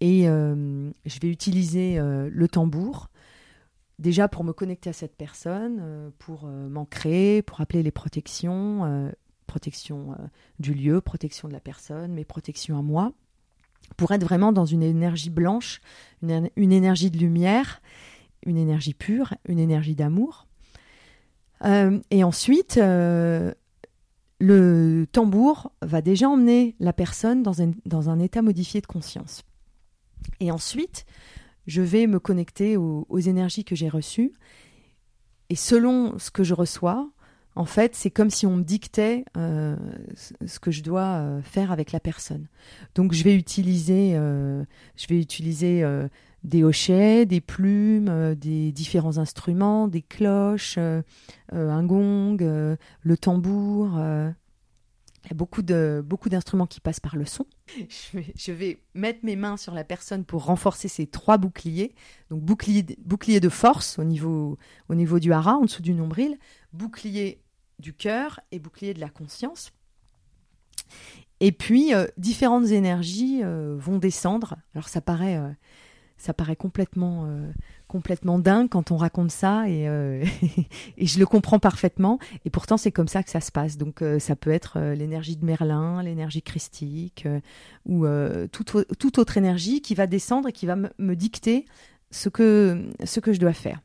[0.01, 3.09] Et je vais utiliser le tambour,
[3.99, 9.13] déjà pour me connecter à cette personne, pour m'ancrer, pour appeler les protections,
[9.47, 10.27] protection euh,
[10.59, 13.13] du lieu, protection de la personne, mais protection à moi,
[13.97, 15.81] pour être vraiment dans une énergie blanche,
[16.23, 17.81] une, énergie de lumière,
[18.45, 20.47] une énergie pure, une énergie d'amour.
[21.65, 23.55] Euh, et ensuite, euh,
[24.41, 29.43] le tambour va déjà emmener la personne dans un, dans un, état modifié de conscience.
[30.41, 31.07] Et ensuite,
[31.67, 34.33] je vais me connecter aux, énergies que j'ai reçues.
[35.51, 37.11] Et selon ce que je reçois,
[37.55, 39.77] en fait, c'est comme si on me dictait euh,
[40.45, 42.49] ce que je dois euh, faire avec la personne.
[42.95, 44.62] Donc, je vais utiliser, euh,
[44.97, 45.85] je vais utiliser
[46.45, 53.99] des hochets, des plumes, des différents instruments, des cloches, un gong, le tambour.
[55.27, 57.47] Il y a beaucoup d'instruments qui passent par le son.
[57.77, 61.97] Je vais, mettre mes mains sur la personne pour renforcer ces trois boucliers.
[62.31, 64.57] Donc bouclier, de force au niveau,
[64.89, 66.39] au niveau du hara, en dessous du nombril,
[66.73, 67.43] bouclier
[67.81, 69.73] du cœur et bouclier de la conscience.
[71.41, 74.57] Et puis, euh, différentes énergies euh, vont descendre.
[74.75, 75.51] Alors, ça paraît, euh,
[76.18, 77.29] ça paraît complètement,
[77.88, 79.85] complètement dingue quand on raconte ça, et,
[80.96, 82.18] et, je le comprends parfaitement.
[82.44, 83.76] Et pourtant, c'est comme ça que ça se passe.
[83.76, 87.29] Donc, ça peut être l'énergie de Merlin, l'énergie christique,
[87.85, 88.07] ou
[88.50, 91.66] toute, toute, autre énergie qui va descendre et qui va me dicter
[92.16, 93.81] ce que, ce que je dois faire.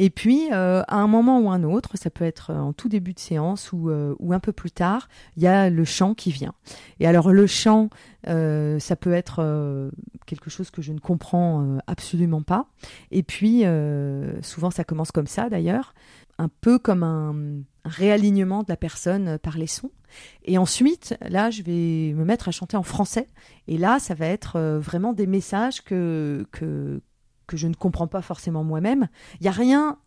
[0.00, 3.14] Et puis, euh, à un moment ou un autre, ça peut être en tout début
[3.14, 6.30] de séance ou, euh, ou un peu plus tard, il y a le chant qui
[6.30, 6.54] vient.
[7.00, 7.88] Et alors, le chant,
[8.28, 9.90] euh, ça peut être
[10.26, 12.68] quelque chose que je ne comprends absolument pas.
[13.10, 13.64] Et puis,
[14.42, 15.94] souvent, ça commence comme ça d'ailleurs,
[16.38, 17.34] un peu comme un,
[17.84, 19.90] réalignement de la personne par les sons.
[20.44, 23.26] Et ensuite, là, je vais me mettre à chanter en français.
[23.66, 27.00] Et là, ça va être vraiment des messages que, que,
[27.48, 29.08] que je ne comprends pas forcément moi-même.
[29.40, 29.98] Il y a rien,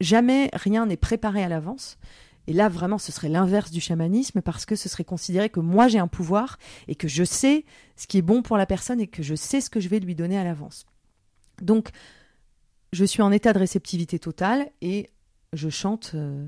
[0.00, 1.98] jamais rien n'est préparé à l'avance.
[2.46, 5.86] Et là, vraiment, ce serait l'inverse du chamanisme parce que ce serait considéré que moi
[5.86, 7.64] j'ai un pouvoir et que je sais
[7.96, 10.00] ce qui est bon pour la personne et que je sais ce que je vais
[10.00, 10.84] lui donner à l'avance.
[11.62, 11.90] Donc,
[12.92, 15.10] je suis en état de réceptivité totale et
[15.52, 16.46] je chante, euh,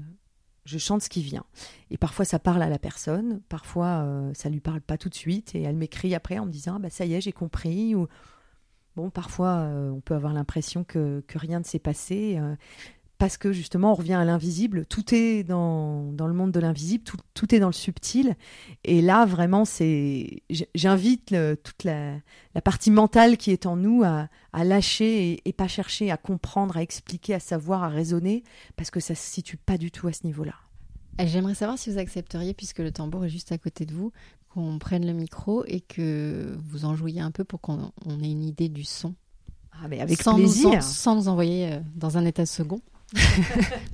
[0.65, 1.45] je chante ce qui vient.
[1.91, 5.15] Et parfois ça parle à la personne, parfois euh, ça lui parle pas tout de
[5.15, 7.95] suite et elle m'écrit après en me disant ah bah ça y est j'ai compris
[7.95, 8.07] ou
[8.97, 12.39] Bon, parfois, euh, on peut avoir l'impression que, rien ne s'est passé.
[12.39, 12.57] Euh,
[13.19, 14.87] parce que justement, on revient à l'invisible.
[14.87, 17.05] Tout est dans, le monde de l'invisible,
[17.35, 18.37] tout, est dans le subtil.
[18.85, 20.43] Et là, vraiment, c'est,
[20.75, 22.21] j'invite toute la,
[22.63, 24.29] partie mentale qui est en nous à,
[24.65, 28.45] lâcher et, et, pas chercher à comprendre, à expliquer, à savoir, à raisonner,
[28.77, 30.55] parce que ça se situe pas du tout à ce niveau-là.
[31.25, 34.13] J'aimerais savoir si vous accepteriez, puisque le tambour est juste à côté de vous,
[34.57, 38.31] qu'on prenne le micro et que vous en jouiez un peu pour qu'on on ait
[38.31, 39.15] une idée du son.
[39.71, 40.71] Ah, mais avec sans plaisir.
[40.71, 42.81] Nous, sans, sans nous envoyer euh, dans un état second.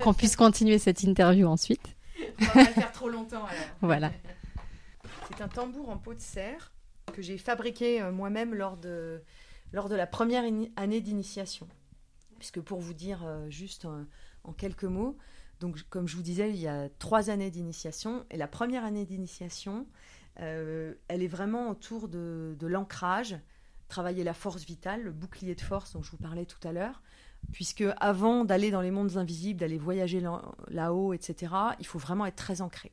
[0.00, 1.96] qu'on puisse continuer cette interview ensuite.
[2.40, 3.64] On va pas le faire trop longtemps alors.
[3.80, 4.12] Voilà.
[5.28, 6.72] C'est un tambour en peau de serre
[7.12, 9.20] que j'ai fabriqué euh, moi-même lors de,
[9.72, 10.44] lors de la première
[10.76, 11.66] année d'initiation.
[12.38, 14.04] Puisque pour vous dire euh, juste euh,
[14.44, 15.18] en quelques mots,
[15.62, 18.24] donc comme je vous disais, il y a trois années d'initiation.
[18.30, 19.84] Et la première année d'initiation, euh,
[20.36, 23.36] elle est vraiment autour de, de l'ancrage,
[23.88, 27.02] travailler la force vitale, le bouclier de force dont je vous parlais tout à l'heure.
[27.50, 32.24] Puisque avant d'aller dans les mondes invisibles, d'aller voyager là- là-haut, etc., il faut vraiment
[32.24, 32.92] être très ancré.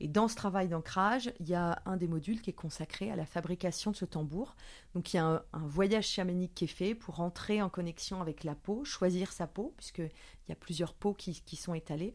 [0.00, 3.16] Et dans ce travail d'ancrage, il y a un des modules qui est consacré à
[3.16, 4.56] la fabrication de ce tambour.
[4.94, 8.42] Donc il y a un, voyage chamanique qui est fait pour entrer en connexion avec
[8.42, 10.10] la peau, choisir sa peau, puisqu'il
[10.48, 12.14] y a plusieurs peaux qui, sont étalées,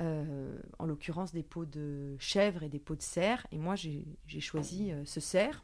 [0.00, 3.46] Euh, en l'occurrence des peaux de chèvre et des peaux de cerf.
[3.52, 5.62] Et moi, j'ai j'ai choisi euh, ce cerf.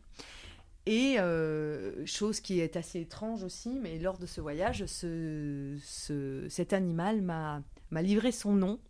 [0.90, 6.46] Et euh, chose qui est assez étrange aussi, mais lors de ce voyage, ce, ce-
[6.48, 7.62] cet animal m'a
[8.02, 8.80] livré son nom.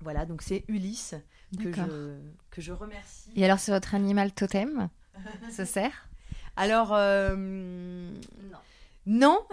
[0.00, 1.14] Voilà, donc c'est Ulysse
[1.62, 2.16] que je,
[2.50, 3.28] que je remercie.
[3.36, 4.88] Et alors, c'est votre animal totem
[5.50, 6.08] Ce cerf?
[6.56, 8.10] Alors, euh,
[9.04, 9.40] non.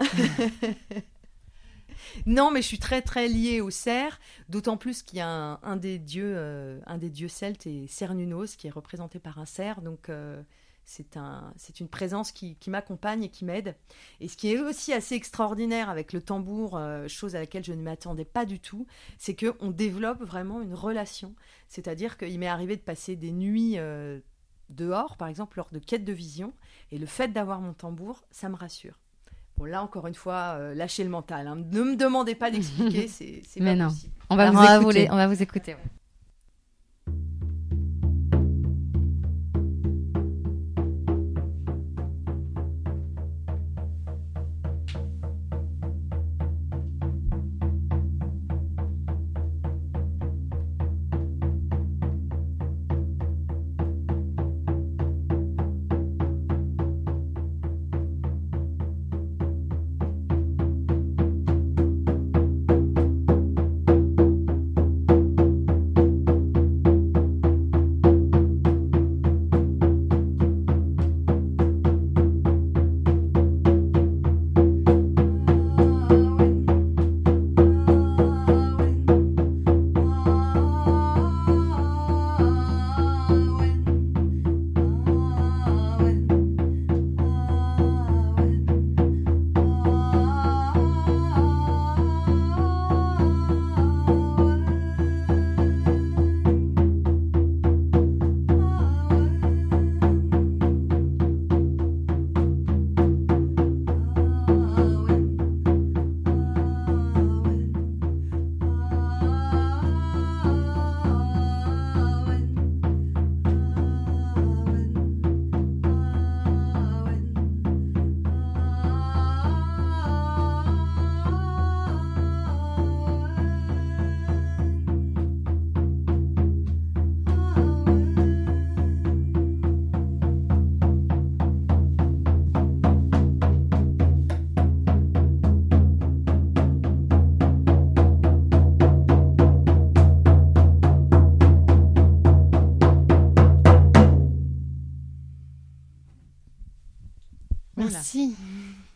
[2.26, 2.50] Non.
[2.50, 5.76] mais je suis très très liée au cerf, d'autant plus qu'il y a un, un
[5.76, 9.82] des dieux, euh, un des dieux celtes est Cernunos, qui est représenté par un cerf,
[9.82, 10.42] donc euh,
[10.92, 13.76] c'est un, c'est une présence qui, qui m'accompagne et qui m'aide.
[14.20, 17.72] Et ce qui est aussi assez extraordinaire avec le tambour, euh, chose à laquelle je
[17.72, 21.34] ne m'attendais pas du tout, c'est que on développe vraiment une relation.
[21.68, 24.18] C'est-à-dire qu'il m'est arrivé de passer des nuits euh,
[24.68, 26.52] dehors, par exemple lors de quêtes de vision,
[26.90, 28.98] et le fait d'avoir mon tambour, ça me rassure.
[29.58, 31.46] Bon, là, encore une fois, euh, lâchez le mental.
[31.46, 31.54] hein.
[31.54, 33.88] Ne me demandez pas d'expliquer, c'est c'est Mais pas non.
[33.90, 34.14] possible.
[34.28, 34.84] On va Alors, vous on, va écouter.
[34.84, 35.74] vous les- on va vous écouter.
[35.74, 35.80] ouais.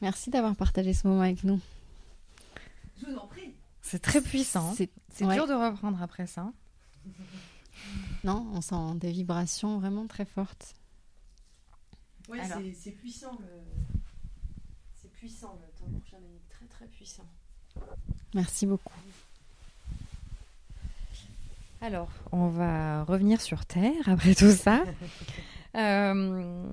[0.05, 1.59] Merci d'avoir partagé ce moment avec nous.
[3.01, 3.55] Je vous en prie.
[3.81, 4.75] C'est très puissant.
[4.75, 4.91] C'est
[5.25, 5.35] ouais.
[5.35, 6.53] dur de reprendre après ça.
[8.23, 10.75] Non, on sent des vibrations vraiment très fortes.
[12.31, 13.37] C'est- c'est puissant.
[13.41, 13.99] le-
[15.01, 16.49] C'est puissant, le tambour chamanique.
[16.51, 17.27] Très, très puissant.
[18.35, 18.93] Merci beaucoup.
[21.81, 24.85] Alors, on va revenir sur Terre après tout ça.
[25.77, 26.67] Euh,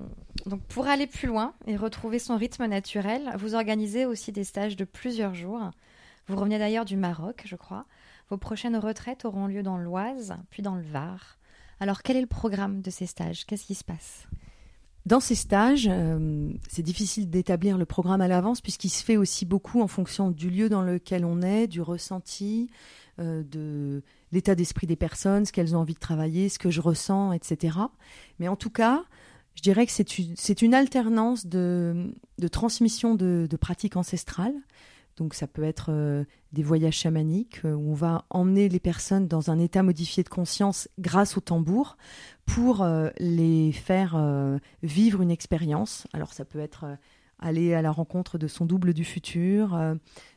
[0.46, 4.76] donc, pour aller plus loin et retrouver son rythme naturel, vous organisez aussi des stages
[4.76, 5.70] de plusieurs jours.
[6.28, 7.84] Vous revenez d'ailleurs du Maroc, je crois.
[8.30, 11.38] Vos prochaines retraites auront lieu dans l'Oise, puis dans le Var.
[11.80, 13.44] Alors, quel est le programme de ces stages?
[13.44, 14.26] Qu'est-ce qui se passe?
[15.04, 19.44] Dans ces stages, euh, c'est difficile d'établir le programme à l'avance puisqu'il se fait aussi
[19.44, 22.70] beaucoup en fonction du lieu dans lequel on est, du ressenti,
[23.18, 26.80] euh, de l'état d'esprit des personnes, ce qu'elles ont envie de travailler, ce que je
[26.80, 27.78] ressens, etc.
[28.38, 29.04] Mais en tout cas,
[29.54, 32.12] je dirais que c'est une, alternance de,
[32.50, 34.54] transmission de, de pratiques ancestrales,
[35.18, 39.28] Donc ça peut être euh, des voyages chamaniques euh, où on va emmener les personnes
[39.28, 41.98] dans un état modifié de conscience grâce au tambour
[42.46, 44.16] pour euh, les faire
[44.82, 46.06] vivre une expérience.
[46.12, 46.86] Alors ça peut être
[47.38, 49.78] aller à la rencontre de son double du futur,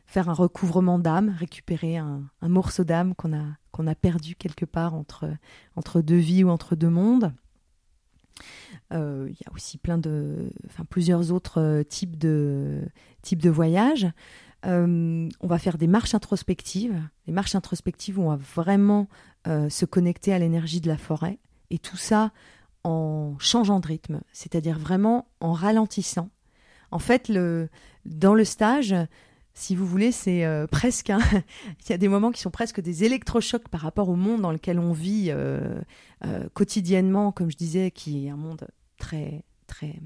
[0.06, 4.94] faire un recouvrement d'âme, récupérer un, morceau d'âme qu'on a, qu'on a perdu quelque part
[4.94, 5.30] entre,
[5.76, 7.34] entre deux vies ou entre deux mondes.
[8.92, 12.88] Il y a aussi plein de, enfin, plusieurs autres types de,
[13.22, 14.08] types de voyages.
[14.66, 17.00] Euh, on va faire des marches introspectives.
[17.28, 19.08] Les marches introspectives, on va vraiment
[19.48, 21.40] euh, se connecter à l'énergie de la forêt.
[21.70, 22.32] Et tout ça
[22.84, 26.30] en changeant de rythme, c'est-à-dire vraiment en ralentissant.
[26.92, 27.70] En fait, le,
[28.06, 28.96] dans le stage,
[29.56, 31.10] si vous voulez, c'est euh, presque.
[31.88, 34.52] Il y a des moments qui sont presque des électrochocs par rapport au monde dans
[34.52, 35.34] lequel on vit
[36.54, 38.68] quotidiennement, comme je disais, qui est un monde
[39.00, 40.00] très, très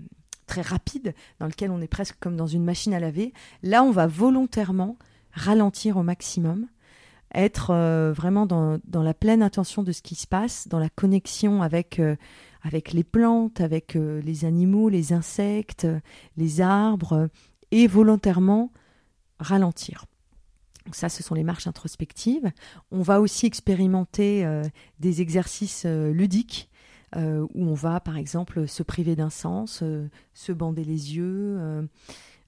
[0.50, 3.34] très rapide, dans lequel on est presque comme dans une machine à laver.
[3.64, 4.98] Là, on va volontairement
[5.32, 6.68] ralentir au maximum,
[7.34, 11.62] être euh, vraiment dans, la pleine attention de ce qui se passe, dans la connexion
[11.62, 12.16] avec, euh,
[12.64, 15.88] avec les plantes, avec euh, les animaux, les insectes,
[16.36, 17.30] les arbres,
[17.72, 18.72] et volontairement
[19.40, 20.06] ralentir.
[20.86, 22.52] Donc ça, ce sont les marches introspectives.
[22.92, 24.48] On va aussi expérimenter
[25.00, 26.70] des exercices ludiques
[27.16, 31.88] euh, où on va par exemple se priver d'un sens, euh, se bander les yeux,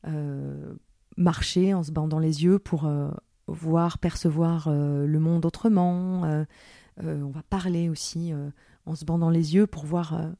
[0.05, 0.73] euh,
[1.17, 2.89] marcher en se bandant les yeux pour
[3.47, 6.45] voir, percevoir le monde autrement.
[6.97, 8.33] on va parler aussi
[8.85, 10.31] en se bandant les yeux pour voir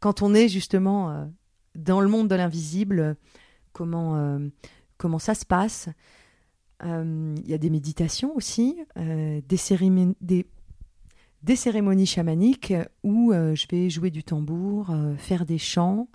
[0.00, 1.30] quand on est justement
[1.74, 3.16] dans le monde de l'invisible,
[3.72, 4.40] comment,
[4.98, 5.88] comment ça se passe.
[6.82, 13.88] Il y a des méditations aussi, des, cérémonies, des, cérémonies chamaniques où euh, je vais
[13.88, 16.08] jouer du tambour, euh, faire des chants.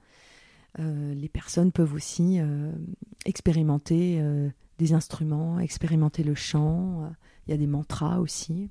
[0.80, 2.40] Euh, les personnes peuvent aussi
[3.26, 4.22] expérimenter
[4.78, 7.12] des instruments, expérimenter le chant.
[7.48, 8.70] Il y a des mantras aussi.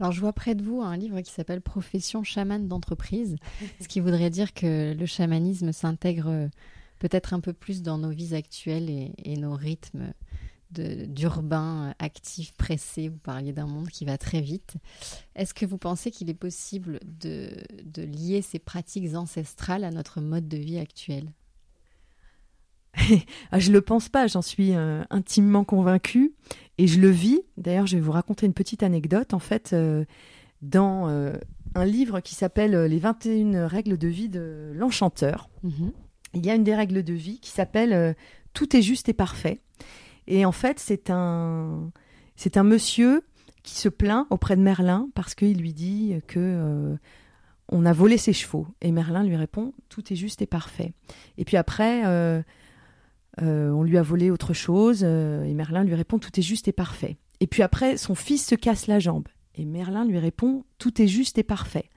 [0.00, 3.36] Alors, je vois près de vous un livre qui s'appelle Profession chamane d'entreprise,
[3.80, 6.48] ce qui voudrait dire que le chamanisme s'intègre
[7.02, 10.12] peut-être un peu plus dans nos vies actuelles et nos rythmes
[10.70, 13.08] d'urbain euh, actif, pressé.
[13.08, 14.74] Vous parliez d'un monde qui va très vite.
[15.34, 17.50] Est-ce que vous pensez qu'il est possible de,
[17.84, 21.32] de, lier ces pratiques ancestrales à notre mode de vie actuel?
[23.50, 26.34] Ah, Je ne le pense pas, j'en suis euh, intimement convaincue
[26.78, 27.40] et je le vis.
[27.56, 29.34] D'ailleurs, je vais vous raconter une petite anecdote.
[29.34, 30.04] En fait, euh,
[30.62, 31.08] dans
[31.74, 35.90] un livre qui s'appelle Les 21 règles de vie de l'enchanteur, mhm.
[36.34, 38.16] Il y a une des règles de vie qui s'appelle
[38.52, 39.60] Tout est juste et parfait.
[40.26, 41.90] Et en fait, c'est un,
[42.64, 43.22] monsieur
[43.62, 46.96] qui se plaint auprès de Merlin parce qu'il lui dit que euh,
[47.68, 48.66] on a volé ses chevaux.
[48.80, 50.92] Et Merlin lui répond tout est juste et parfait.
[51.38, 52.42] Et puis après, euh,
[53.40, 56.72] euh, on lui a volé autre chose et Merlin lui répond tout est juste et
[56.72, 57.16] parfait.
[57.40, 61.08] Et puis après, son fils se casse la jambe et Merlin lui répond tout est
[61.08, 61.90] juste et parfait.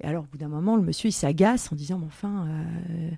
[0.00, 3.10] Et alors, au bout d'un moment, le monsieur, il s'agace en disant, mais enfin, euh,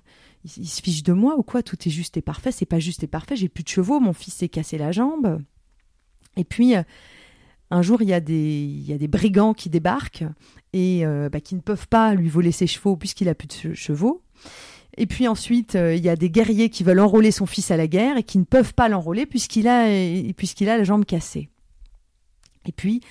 [0.43, 2.51] il, se fiche de moi ou quoi Tout est juste et parfait.
[2.51, 3.35] C'est pas juste et parfait.
[3.35, 3.99] J'ai plus de chevaux.
[3.99, 5.41] Mon fils s'est cassé la jambe.
[6.37, 6.83] Et puis, euh,
[7.69, 10.25] un jour, il y, a des, brigands qui débarquent
[10.73, 13.73] et euh, bah, qui ne peuvent pas lui voler ses chevaux puisqu'il a plus de
[13.73, 14.21] chevaux.
[14.97, 17.87] Et puis ensuite, il y a des guerriers qui veulent enrôler son fils à la
[17.87, 19.85] guerre et qui ne peuvent pas l'enrôler puisqu'il a,
[20.33, 21.49] puisqu'il a la jambe cassée.
[22.65, 23.01] Et puis,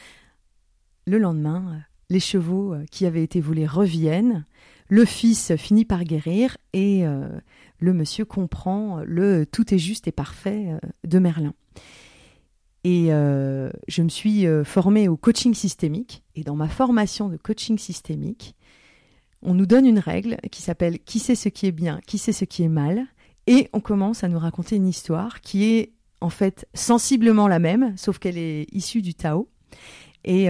[1.07, 4.45] le lendemain, les chevaux euh, qui avaient été volés reviennent,
[4.91, 7.29] le fils finit par guérir et euh,
[7.79, 11.55] le monsieur comprend le tout est juste et parfait euh, de Merlin.
[12.83, 18.55] Et je me suis formée au coaching systémique et dans ma formation de coaching systémique,
[19.43, 22.33] on nous donne une règle qui s'appelle qui sait ce qui est bien, qui sait
[22.33, 23.05] ce qui est mal
[23.47, 27.93] et on commence à nous raconter une histoire qui est en fait sensiblement la même
[27.99, 29.51] sauf qu'elle est issue du Tao
[30.25, 30.49] et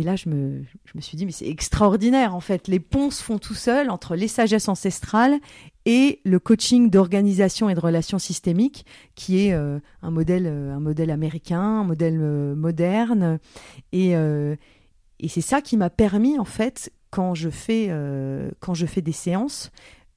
[0.00, 0.64] et là, je me,
[1.00, 2.68] suis dit, mais c'est extraordinaire, en fait.
[2.68, 5.38] Les ponts se font tout seuls entre les sagesses ancestrales
[5.84, 10.80] et le coaching d'organisation et de relations systémiques, qui est euh, un, modèle, euh, un
[10.80, 13.38] modèle américain, un modèle euh, moderne.
[13.92, 14.14] Et,
[15.28, 17.88] c'est ça qui m'a permis, en fait, quand je fais,
[19.02, 19.70] des séances,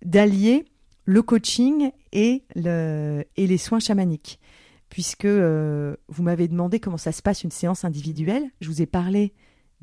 [0.05, 0.63] d'allier
[1.03, 4.39] le coaching et les soins chamaniques.
[4.87, 9.33] Puisque vous m'avez demandé comment ça se passe une séance individuelle, je vous ai parlé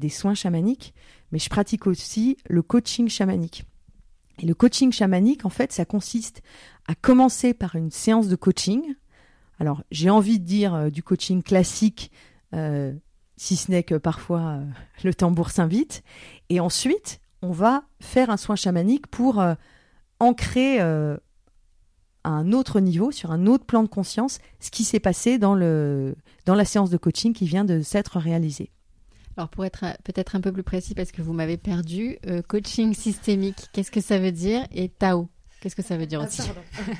[0.00, 0.94] des soins chamaniques,
[1.30, 3.64] mais je pratique aussi le coaching chamanique.
[4.40, 6.42] Et le coaching chamanique, en fait, ça consiste
[6.86, 8.94] à commencer par une séance de coaching.
[9.58, 12.10] Alors, j'ai envie de dire euh, du coaching classique,
[12.54, 12.92] euh,
[13.36, 14.64] si ce n'est que parfois euh,
[15.04, 16.02] le tambour s'invite.
[16.48, 19.42] Et ensuite, on va faire un soin chamanique pour
[20.18, 21.18] ancrer à
[22.24, 26.16] un autre niveau, sur un autre plan de conscience, ce qui s'est passé dans, le,
[26.44, 28.70] dans la séance de coaching qui vient de s'être réalisée.
[29.36, 32.94] Alors pour être peut-être un peu plus précis, parce que vous m'avez perdu, euh, coaching
[32.94, 34.66] systémique, qu'est-ce que ça veut dire?
[34.72, 35.28] Et Tao,
[35.60, 36.42] qu'est-ce que ça veut dire aussi?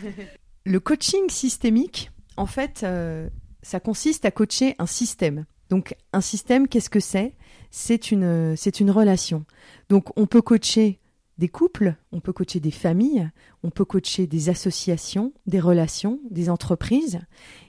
[0.65, 3.29] Le coaching systémique, en fait, euh,
[3.63, 5.47] ça consiste à coacher un système.
[5.71, 7.35] Donc un système, qu'est-ce que c'est?
[7.71, 9.45] C'est une, c'est une relation.
[9.89, 11.01] Donc on peut coacher
[11.41, 13.31] des couples, on peut coacher des familles,
[13.63, 17.19] on peut coacher des associations, des relations, des entreprises.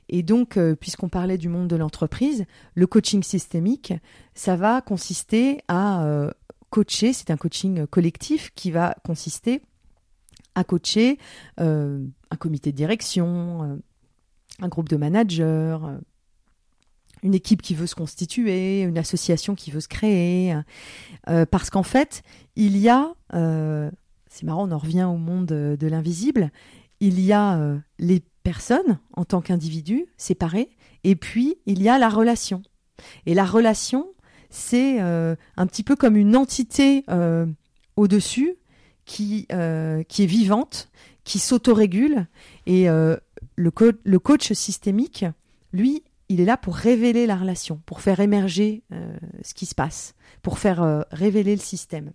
[0.09, 2.43] Et donc, euh, puisqu'on parlait du monde de l'entreprise,
[2.75, 3.93] le coaching systémique,
[4.35, 6.31] ça va consister à euh,
[6.69, 9.61] coacher, c'est un coaching collectif qui va consister
[10.53, 11.17] à coacher
[11.61, 13.81] euh, un comité de direction,
[14.59, 15.77] un groupe de managers,
[17.23, 20.55] une équipe qui veut se constituer, une association qui veut se créer.
[21.51, 22.23] parce qu'en fait,
[22.55, 26.51] il y a, c'est marrant, on en revient au monde de l'invisible,
[26.99, 30.69] il y a les personne en tant qu'individu séparé,
[31.03, 32.61] et puis il y a la relation.
[33.25, 34.07] Et la relation,
[34.49, 37.45] c'est euh, un petit peu comme une entité euh,
[37.95, 38.55] au-dessus
[39.05, 40.89] qui, euh, est vivante,
[41.23, 42.27] qui s'autorégule.
[42.65, 45.25] Et le, coach systémique,
[45.73, 48.83] lui, il est là pour révéler la relation, pour faire émerger
[49.43, 52.11] ce qui se passe, pour faire révéler le système.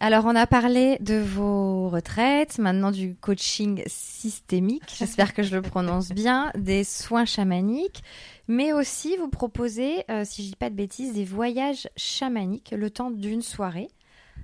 [0.00, 5.62] Alors, on a parlé de vos retraites, maintenant du coaching systémique, j'espère que je le
[5.62, 8.02] prononce bien, des soins chamaniques,
[8.48, 12.90] mais aussi vous proposez, euh, si je dis pas de bêtises, des voyages chamaniques le
[12.90, 13.88] temps d'une soirée.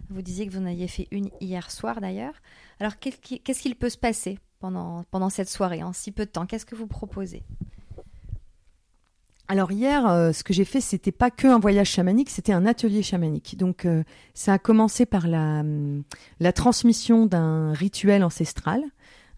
[0.08, 2.34] Vous disiez que vous en aviez fait une hier soir d'ailleurs.
[2.80, 6.46] Alors, qu'est-ce qu'il peut se passer pendant, pendant cette soirée, en si peu de temps?
[6.46, 7.42] Qu'est-ce que vous proposez?
[9.46, 12.64] Alors hier, euh, ce que j'ai fait, c'était pas que un voyage chamanique, c'était un
[12.64, 13.58] atelier chamanique.
[13.58, 16.02] Donc euh, ça a commencé par la, hum,
[16.40, 18.82] la transmission d'un rituel ancestral,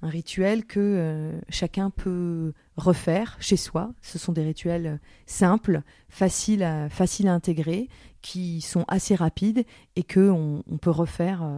[0.02, 3.92] un rituel que euh, chacun peut refaire chez soi.
[4.00, 6.88] Ce sont des rituels simples, faciles à,
[7.26, 7.88] intégrer,
[8.22, 9.64] qui sont assez rapides
[9.96, 11.48] et que on, peut refaire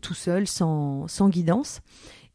[0.00, 1.80] tout seul sans guidance.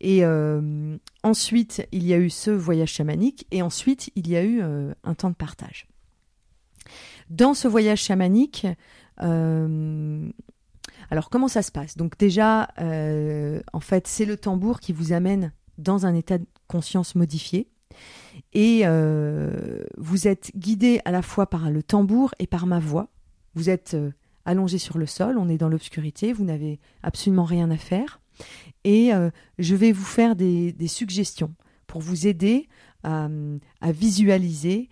[0.03, 4.43] Et euh, ensuite, il y a eu ce voyage chamanique et ensuite, il y a
[4.43, 5.87] eu euh, un temps de partage.
[7.29, 8.67] Dans ce voyage chamanique,
[9.21, 10.29] euh,
[11.09, 11.95] alors comment ça se passe?
[11.95, 12.67] Donc déjà,
[13.71, 17.69] en fait, c'est le tambour qui vous amène dans un état de conscience modifié.
[18.51, 18.83] Et
[19.97, 23.07] vous êtes guidé à la fois par le tambour et par ma voix.
[23.55, 23.95] Vous êtes
[24.43, 28.19] allongé sur le sol, on est dans l'obscurité, vous n'avez absolument rien à faire
[28.83, 29.29] et euh,
[29.59, 31.53] je vais vous faire des, suggestions
[31.87, 32.67] pour vous aider
[33.03, 33.27] à,
[33.83, 34.89] visualiser.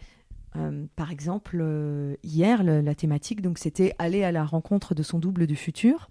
[0.58, 5.20] Euh, par exemple, euh, hier, la thématique, donc c'était aller à la rencontre de son
[5.20, 6.10] double du futur.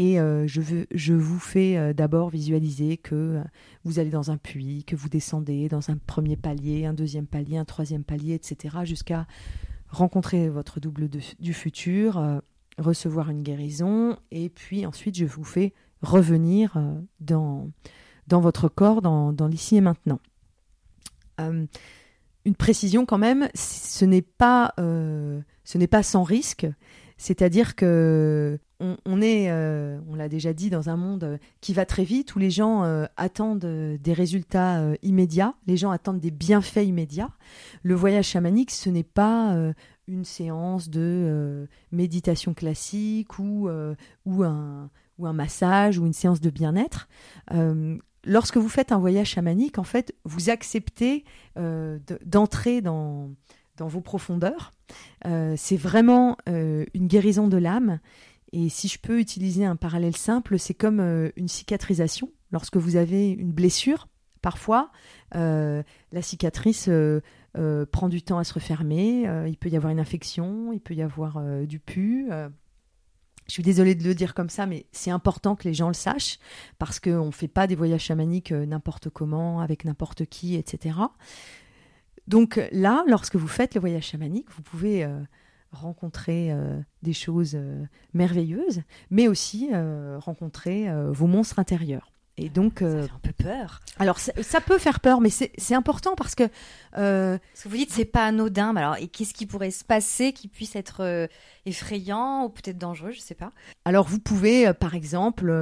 [0.00, 3.42] Et je, veux, je vous fais d'abord visualiser que
[3.82, 7.56] vous allez dans un puits, que vous descendez dans un premier palier, un deuxième palier,
[7.56, 9.26] un troisième palier, etc., jusqu'à
[9.88, 11.08] rencontrer votre double
[11.40, 12.40] du futur,
[12.78, 17.70] recevoir une guérison, et puis ensuite je vous fais revenir euh, dans,
[18.40, 20.20] votre corps, dans, l'ici et maintenant.
[21.40, 21.66] Euh,
[22.44, 26.66] une précision quand même, ce n'est pas, euh, ce n'est pas sans risque.
[27.16, 32.36] C'est-à-dire que on, est, on l'a déjà dit, dans un monde qui va très vite,
[32.36, 32.84] où les gens
[33.16, 37.32] attendent des résultats immédiats, les gens attendent des bienfaits immédiats.
[37.82, 39.72] Le voyage chamanique, ce n'est pas
[40.06, 47.08] une séance de méditation classique ou un, ou un massage ou une séance de bien-être.
[47.52, 51.24] Euh, lorsque vous faites un voyage chamanique, en fait, vous acceptez
[51.56, 53.30] euh, d'entrer dans,
[53.78, 54.72] vos profondeurs.
[55.26, 58.00] Euh, c'est vraiment une guérison de l'âme.
[58.52, 61.00] Et si je peux utiliser un parallèle simple, c'est comme
[61.36, 62.30] une cicatrisation.
[62.50, 64.08] Lorsque vous avez une blessure,
[64.40, 64.90] parfois,
[65.32, 66.88] la cicatrice
[67.92, 69.46] prend du temps à se refermer.
[69.46, 72.30] il peut y avoir une infection, il peut y avoir du pu.
[73.48, 75.94] Je suis désolée de le dire comme ça, mais c'est important que les gens le
[75.94, 76.38] sachent
[76.78, 80.98] parce qu'on ne fait pas des voyages chamaniques euh, n'importe comment, avec n'importe qui, etc.
[82.26, 85.18] Donc là, lorsque vous faites le voyage chamanique, vous pouvez euh,
[85.72, 87.58] rencontrer euh, des choses
[88.12, 89.70] merveilleuses, mais aussi
[90.18, 92.12] rencontrer vos monstres intérieurs.
[92.38, 93.80] Et donc, ça euh, fait un peu peur.
[93.98, 96.44] Alors, ça, peut faire peur, mais c'est important parce que.
[96.96, 98.74] Euh, parce que vous dites c'est pas anodin.
[98.76, 101.26] alors, et qu'est-ce qui pourrait se passer qui puisse être euh,
[101.66, 103.50] effrayant ou peut-être dangereux, je sais pas.
[103.84, 105.52] Alors, vous pouvez, par exemple,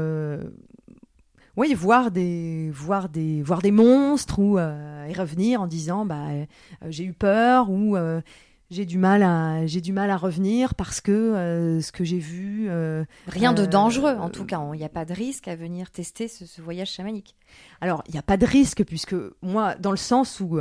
[1.56, 6.26] oui, voir des, voir des, voir des monstres ou et revenir en disant bah
[6.88, 7.96] j'ai eu peur ou
[8.70, 12.18] j'ai du mal à j'ai du mal à revenir parce que euh, ce que j'ai
[12.18, 14.60] vu euh, Rien de Euh, dangereux, en tout cas.
[14.72, 17.36] Il n'y a pas de risque à venir tester ce, ce voyage chamanique.
[17.80, 20.58] alors il n'y a pas de risque puisque moi dans le sens où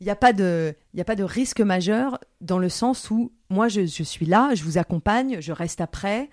[0.00, 3.32] il n'y a pas de il a pas de risque majeur dans le sens où
[3.50, 6.30] moi je, je suis là je vous accompagne je reste après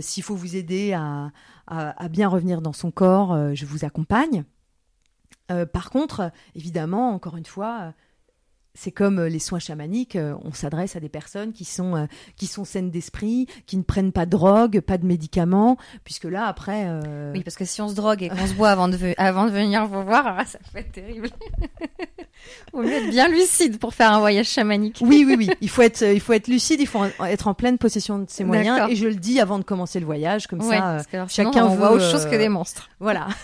[0.00, 1.30] s'il faut vous aider à,
[1.66, 4.44] à, à bien revenir dans son corps je vous accompagne
[5.72, 7.92] par contre évidemment encore une fois
[8.80, 12.06] c'est comme euh, les soins chamaniques, euh, on s'adresse à des personnes qui sont, euh,
[12.36, 16.46] qui sont saines d'esprit, qui ne prennent pas de drogue, pas de médicaments, puisque là,
[16.46, 16.84] après...
[16.86, 19.14] euh, Oui, parce que si on se drogue et qu'on se boit avant de, ve-
[19.18, 21.28] avant de venir vous voir, ça peut être terrible.
[22.72, 24.98] Vaut mieux être bien lucide pour faire un voyage chamanique.
[25.00, 25.50] Oui, oui, oui.
[25.60, 28.44] Il faut être, il faut être lucide, il faut être en pleine possession de ses
[28.44, 28.88] moyens.
[28.90, 31.02] Et je le dis avant de commencer le voyage, comme Ouais, ça.
[31.10, 32.88] sinon, chacun on voit autre chose que des monstres.
[33.00, 33.26] voilà.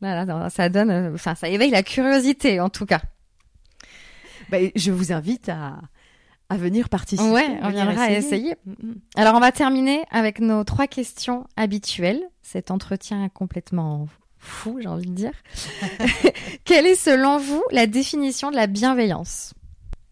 [0.00, 3.00] Voilà, ça donne, enfin, ça éveille la curiosité, en tout cas.
[4.50, 5.80] Bah, je vous invite à,
[6.48, 7.30] à venir participer.
[7.30, 8.54] Ouais, on viendra essayer.
[8.66, 8.94] Mm, mm.
[9.16, 12.22] Alors, on va terminer avec nos trois questions habituelles.
[12.42, 14.06] Cet entretien complètement
[14.38, 15.32] fou, j'ai envie de dire.
[16.64, 19.54] Quelle est, selon vous, la définition de la bienveillance?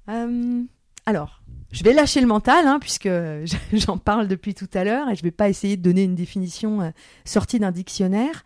[0.09, 0.62] Euh,
[1.07, 3.09] alors, je vais lâcher le mental, hein, puisque
[3.72, 6.80] j'en parle depuis tout à l'heure, et je vais pas essayer de donner une définition
[6.83, 6.91] euh,
[7.24, 8.45] sortie d'un dictionnaire.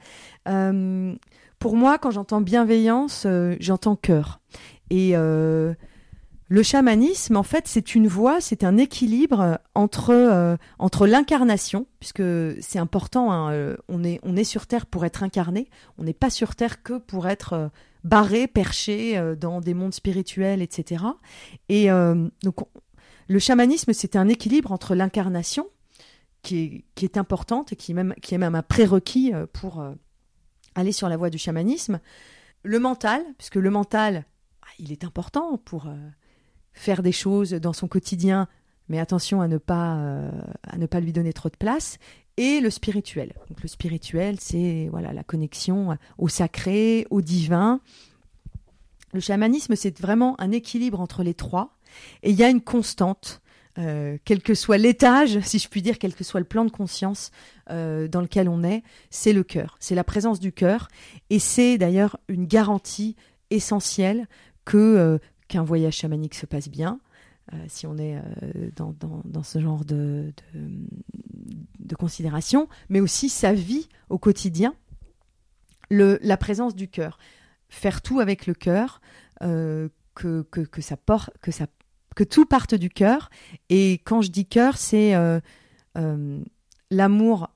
[0.49, 1.15] Euh,
[1.59, 4.41] pour moi, quand j'entends bienveillance, euh, j'entends cœur.
[4.91, 5.75] Et euh,
[6.49, 12.23] le chamanisme, en fait, c'est une voie, c'est un équilibre entre, euh, entre l'incarnation, puisque
[12.61, 15.69] c'est important, hein, euh, on, est, on est sur Terre pour être incarné,
[15.99, 17.71] on n'est pas sur Terre que pour être
[18.05, 21.05] barré, perché dans des mondes spirituels, etc.
[21.69, 22.69] Et donc, on-
[23.29, 25.67] le chamanisme, c'est un équilibre entre l'incarnation,
[26.43, 29.85] qui est, qui est importante et qui même, qui est même un prérequis pour
[30.77, 31.99] aller sur la voie du chamanisme.
[32.63, 34.25] Le mental, puisque le mental,
[34.79, 35.97] il est important pour euh,
[36.73, 38.49] faire des choses dans son quotidien,
[38.89, 40.31] mais attention à ne pas, euh,
[41.01, 41.99] lui donner trop de place.
[42.37, 43.33] Et le spirituel.
[43.63, 47.81] Le spirituel, c'est voilà la connexion au sacré, au divin.
[49.15, 51.79] Le chamanisme, c'est vraiment un équilibre entre les trois.
[52.23, 53.41] Et il y a une constante,
[53.79, 56.71] euh, quel que soit l'étage, si je puis dire, quel que soit le plan de
[56.71, 57.31] conscience
[57.69, 59.77] dans lequel on est, c'est le cœur.
[59.81, 60.89] C'est la présence du cœur.
[61.31, 63.17] Et c'est d'ailleurs une garantie
[63.51, 64.27] essentielle
[64.67, 67.01] que euh, qu'un voyage chamanique se passe bien.
[67.55, 70.35] euh, si on est euh, dans, dans, dans ce genre de,
[71.79, 74.75] de, considération, mais aussi sa vie au quotidien,
[75.89, 77.19] le, la présence du cœur.
[77.69, 79.01] Faire tout avec le cœur,
[79.41, 79.91] que,
[80.51, 81.67] que, que, ça porte, que, ça,
[82.15, 83.31] que tout parte du cœur.
[83.71, 85.15] Et quand je dis cœur, c'est
[86.91, 87.51] l'amour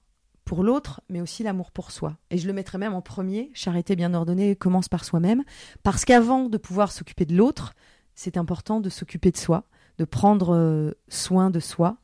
[0.63, 2.17] l'autre, mais aussi l'amour pour soi.
[2.31, 3.51] Et je le mettrai même en premier.
[3.55, 5.45] Charité bien ordonnée commence par soi-même.
[5.83, 7.75] Parce qu'avant de pouvoir s'occuper de l'autre,
[8.15, 9.65] c'est important de s'occuper de soi,
[9.99, 11.99] de prendre euh, soin de soi.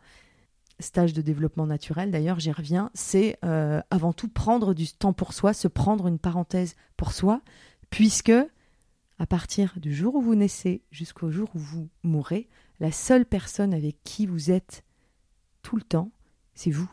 [0.78, 5.32] Stage de développement naturel, d'ailleurs, j'y reviens, c'est euh, avant tout prendre du temps pour
[5.32, 7.40] soi, se prendre une parenthèse pour soi,
[7.88, 8.32] puisque
[9.18, 13.72] à partir du jour où vous naissez jusqu'au jour où vous mourrez, la seule personne
[13.72, 14.84] avec qui vous êtes
[15.62, 16.11] tout le temps,
[16.55, 16.90] c'est vous.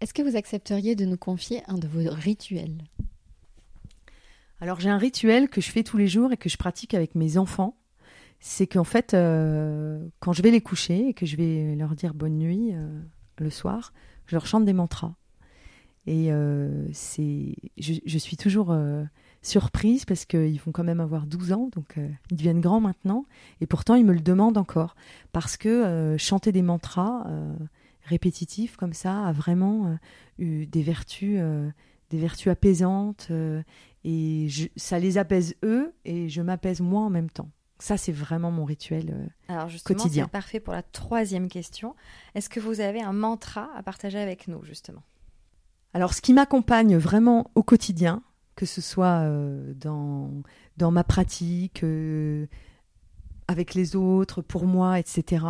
[0.00, 2.84] Est-ce que vous accepteriez de nous confier un de vos rituels?
[4.62, 7.14] Alors j'ai un rituel que je fais tous les jours et que je pratique avec
[7.14, 7.76] mes enfants.
[8.40, 12.14] C'est qu'en fait, euh, quand je vais les coucher et que je vais leur dire
[12.14, 12.98] bonne nuit euh,
[13.36, 13.92] le soir,
[14.26, 15.14] je leur chante des mantras.
[16.06, 18.74] Et euh, c'est, je, suis toujours
[19.42, 21.98] surprise parce qu'ils vont quand même avoir 12 ans, donc
[22.30, 23.26] ils deviennent grands maintenant.
[23.60, 24.96] Et pourtant, ils me le demandent encore.
[25.32, 27.26] Parce que chanter des mantras
[28.10, 29.94] répétitifs comme ça a vraiment euh,
[30.38, 31.70] eu des vertus, euh,
[32.10, 33.28] des vertus apaisantes.
[33.30, 33.62] euh,
[34.04, 37.48] et je- ça les apaise eux et je m'apaise moi en même temps.
[37.78, 39.10] Ça, c'est vraiment mon rituel.
[39.14, 39.26] euh.
[39.54, 40.24] Alors justement, Quotidien.
[40.26, 41.94] c'est parfait pour la troisième question.
[42.34, 45.02] Est-ce que vous avez un mantra à partager avec nous, justement?
[45.94, 48.22] Alors, ce qui m'accompagne vraiment au quotidien,
[48.54, 50.30] que ce soit euh, dans,
[50.76, 52.46] dans ma pratique, euh,
[53.48, 55.44] avec les autres, pour moi, etc.,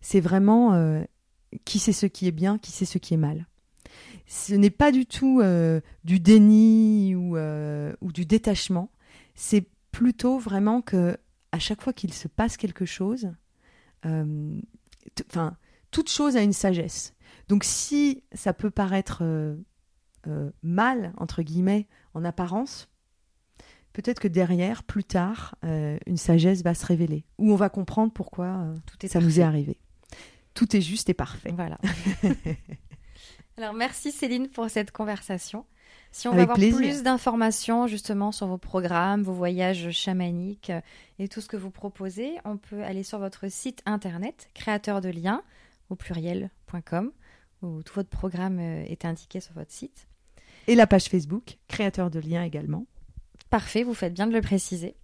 [0.00, 0.74] c'est vraiment
[1.64, 3.46] qui sait ce qui est bien, qui sait ce qui est mal.
[4.26, 8.90] Ce n'est pas du tout euh, du déni ou, euh, ou du détachement,
[9.34, 11.16] c'est plutôt vraiment que
[11.52, 13.30] à chaque fois qu'il se passe quelque chose,
[14.04, 14.60] euh,
[15.28, 15.56] enfin,
[15.90, 17.14] toute chose a une sagesse.
[17.48, 19.22] Donc si ça peut paraître
[20.62, 22.88] mal, entre guillemets, en apparence,
[23.96, 28.12] peut-être que derrière, plus tard, euh, une sagesse va se révéler, où on va comprendre
[28.12, 29.42] pourquoi euh, Tout est ça nous est parfait.
[29.42, 29.80] arrivé.
[30.56, 31.52] Tout est juste et parfait.
[31.54, 31.78] Voilà.
[33.58, 35.64] Alors merci Céline pour cette conversation.
[36.12, 40.80] Si on veut avoir plus d'informations justement sur vos programmes, vos voyages chamaniques euh,
[41.18, 45.10] et tout ce que vous proposez, on peut aller sur votre site internet créateur de
[45.10, 45.42] liens
[45.90, 47.12] au pluriel.com
[47.62, 50.06] où tout votre programme euh, est indiqué sur votre site.
[50.66, 52.86] Et la page Facebook, créateur de liens également.
[53.50, 54.96] Parfait, vous faites bien de le préciser.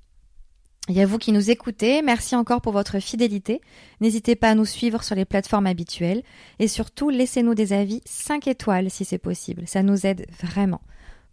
[0.88, 3.60] Il y a vous qui nous écoutez, merci encore pour votre fidélité.
[4.00, 6.24] N'hésitez pas à nous suivre sur les plateformes habituelles
[6.58, 10.80] et surtout laissez-nous des avis 5 étoiles si c'est possible, ça nous aide vraiment.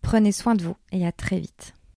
[0.04, 1.74] Prenez soin de vous et à très vite.